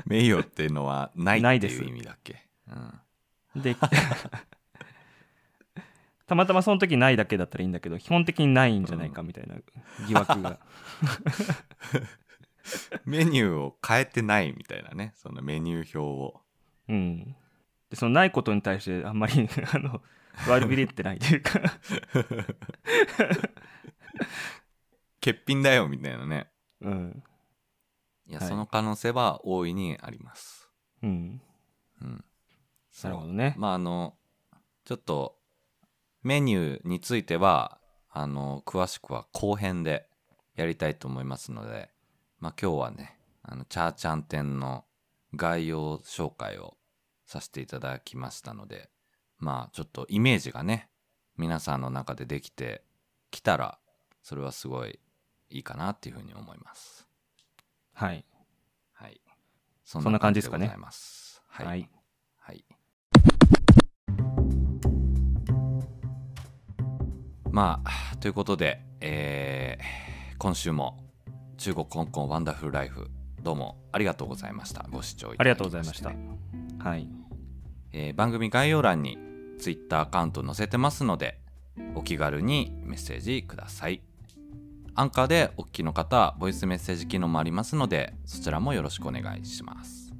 [0.06, 1.76] 名誉っていうのはないないです。
[1.76, 3.76] っていう意味だっけ、うん、で
[6.26, 9.56] たまたまその時ないだけだったらいいんだけど基本的にないんじゃないかみたいな
[10.08, 10.58] 疑惑が、
[13.04, 16.42] メニューを変えてないみたいなねそのメニュー表を。
[16.88, 17.36] うん。
[17.90, 20.02] でそのないことに対してあんまりあの
[20.48, 21.60] 悪びれてないというか
[25.26, 26.52] 欠品だよみたいなね。
[26.82, 27.24] うん。
[28.28, 28.48] いや、はい。
[28.48, 30.70] その可能性は大いにあります。
[31.02, 31.42] うん。
[32.00, 32.24] うん。
[33.04, 33.56] なるほどね。
[33.58, 34.14] まああの
[34.84, 35.36] ちょっと
[36.22, 37.80] メニューについては
[38.12, 40.08] あの詳しくは後編で
[40.56, 41.90] やりたいと思いますので
[42.40, 44.86] まあ今日はねあのチャーチャン店の
[45.36, 46.78] 概要紹介を
[47.26, 48.90] させていただきましたので
[49.40, 50.90] まあちょっとイメージがね
[51.38, 52.84] 皆さんの中でできて
[53.32, 53.80] きたら
[54.24, 55.00] それはすごい
[55.50, 57.08] いいかなっていうふうに思います。
[57.94, 58.26] はい。
[58.94, 59.22] はい。
[59.84, 60.68] そんな感じですかね。
[60.68, 60.74] は
[61.64, 61.90] い、はい。
[62.38, 62.66] はい。
[67.52, 70.06] まあ、ということで、えー
[70.38, 71.02] 今週も
[71.58, 73.10] 中国香港ワンダフルライフ、
[73.42, 74.86] どうもありがとうございました。
[74.92, 76.10] ご視聴いただきありがとうございました。
[76.10, 76.18] ね
[76.78, 77.08] はい。
[77.94, 79.18] えー番組概要欄に
[79.60, 81.40] Twitter アカウント載せてますので、
[81.96, 84.02] お気軽にメッセージください。
[84.98, 90.14] アンカーでお聞きの方は、ボイスメッセージ機能もありますので、そちらもよろしくお願いします。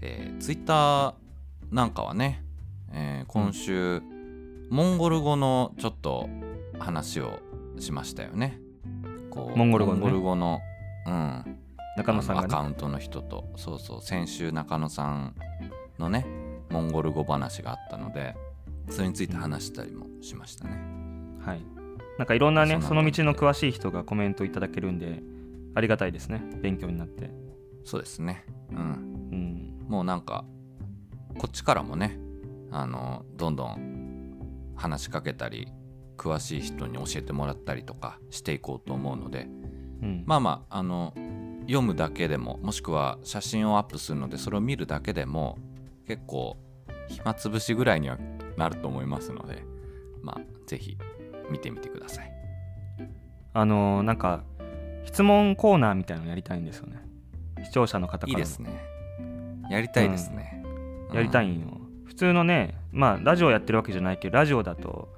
[0.00, 1.14] えー、Twitter
[1.70, 2.44] なんかはね、
[2.90, 4.02] えー今週、
[4.70, 6.28] モンゴル語のちょっと
[6.80, 7.38] 話を
[7.78, 8.58] しましたよね。
[9.30, 10.10] こうモンゴル語のね？
[10.10, 10.60] の、
[11.06, 11.58] うん、
[11.96, 13.52] 中野さんあのアカウントの人と。
[13.56, 15.36] そうそう先週中野さん
[15.98, 16.26] のね
[16.70, 18.34] モンゴル語話があったので
[18.90, 20.80] それについて話したりもしましたね、
[21.44, 21.77] はい
[22.18, 25.22] なんかいろんなねその道の詳しい人がコメントいただけるんで
[25.74, 26.42] ありがたいですね。
[26.60, 27.30] 勉強になって。
[27.84, 28.44] そうですね。
[28.70, 28.78] うん。
[28.78, 29.86] うん。
[29.88, 30.44] もうなんか
[31.38, 32.18] こっちからもね
[32.70, 35.68] あのどんどん話しかけたり
[36.16, 39.48] 詳しい人に教えてもらったりとかしていこうと思うので
[40.02, 40.24] うん。
[40.26, 41.14] まあまああの
[41.68, 45.58] 読むだけでももしくは写真をアップするのでそれを見るだけでも
[46.06, 46.56] 結構
[47.08, 48.18] 暇つぶしぐらいには
[48.56, 49.62] なると思いますので
[50.22, 50.96] まあぜひ
[51.50, 52.32] 見てみてください。
[53.54, 54.44] あのーなんか
[55.04, 57.02] 質問コーナーみたいなのやりたいんですよね。
[57.64, 58.38] 視聴者の方からの。
[58.38, 58.70] いいですね。
[59.70, 60.62] やりたいですね、
[61.12, 65.08] やりたいいんよ、普通のねまあラジオやってるわけじゃないけどラジオだと、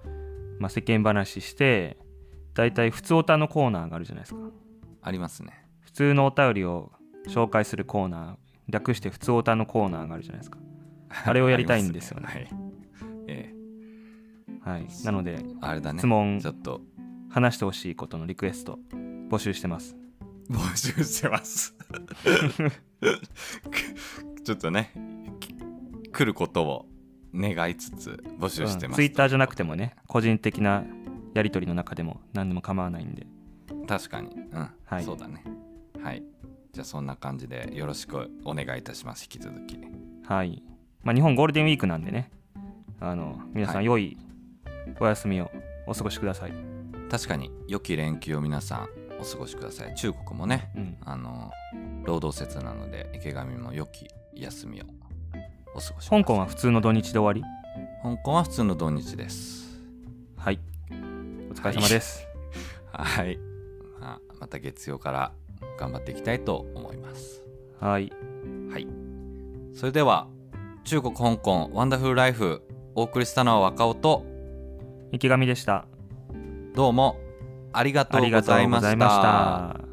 [0.58, 1.96] まあ、世間話して
[2.54, 4.40] だいたい普通おたのコーナーがあるじゃないですか。
[5.02, 5.52] ありますね。
[5.80, 6.92] 普通のお便りを
[7.28, 8.36] 紹介するコーナー
[8.68, 10.58] 略して普通おたのコーナーがあるじゃないですか。
[11.24, 12.26] あれをやりたいんですよね。
[12.30, 13.14] ありますはい。
[13.28, 13.54] え
[14.60, 14.86] はい。
[15.04, 15.98] なのでえあれだね。
[15.98, 16.40] 質問。
[16.40, 16.80] ちょっと。
[17.30, 18.78] 話してほしいことのリクエスト。
[19.30, 19.96] 募集してます。
[20.50, 21.76] 募集してます。
[24.44, 24.92] ちょっとね
[25.38, 25.54] き
[26.12, 26.88] 来ることを
[27.32, 30.82] 願いつつ募集してます、ツイッターじゃなくてもね個人的な
[31.34, 33.26] やり取りの中でも何でも構わないんで。
[33.86, 34.30] 確かに。
[34.52, 35.04] うん、はい。
[35.04, 35.44] そうだね。
[36.02, 36.24] はい。
[36.72, 39.24] じゃあそんな感じでよろしくお願いいたします。
[39.24, 39.78] 引き続き。
[40.24, 40.62] はい、
[41.04, 42.30] まあ、日本ゴールデンウィークなんでね
[43.00, 43.84] あの皆さはい。
[43.84, 44.16] ん良い
[44.98, 45.50] お休みを
[45.86, 46.52] お過ごしください、
[47.10, 48.88] 確かに良き連休を皆さん
[49.20, 49.94] お過ごしください。
[49.94, 51.50] 中国もねうん、あの
[52.04, 54.84] 労働節なので池上も良き休みを
[55.74, 57.42] お過ごし香港は普通の土日で終わり？
[58.02, 59.78] 香港は普通の土日です。
[60.36, 60.58] はい。
[61.50, 62.26] お疲れ様です、
[62.92, 63.38] はい、
[64.00, 65.32] まあ、また月曜から
[65.78, 67.42] 頑張っていきたいと思います。
[67.80, 68.12] はい。
[68.70, 68.86] はい。
[69.74, 70.28] それでは
[70.84, 72.62] 中国香港ワンダフルライフ
[72.94, 74.24] お送りしたのは若尾と
[75.12, 75.86] 池上でした。
[76.74, 77.16] どうも
[77.72, 79.22] ありがとうございましとうございました
[79.84, 79.89] た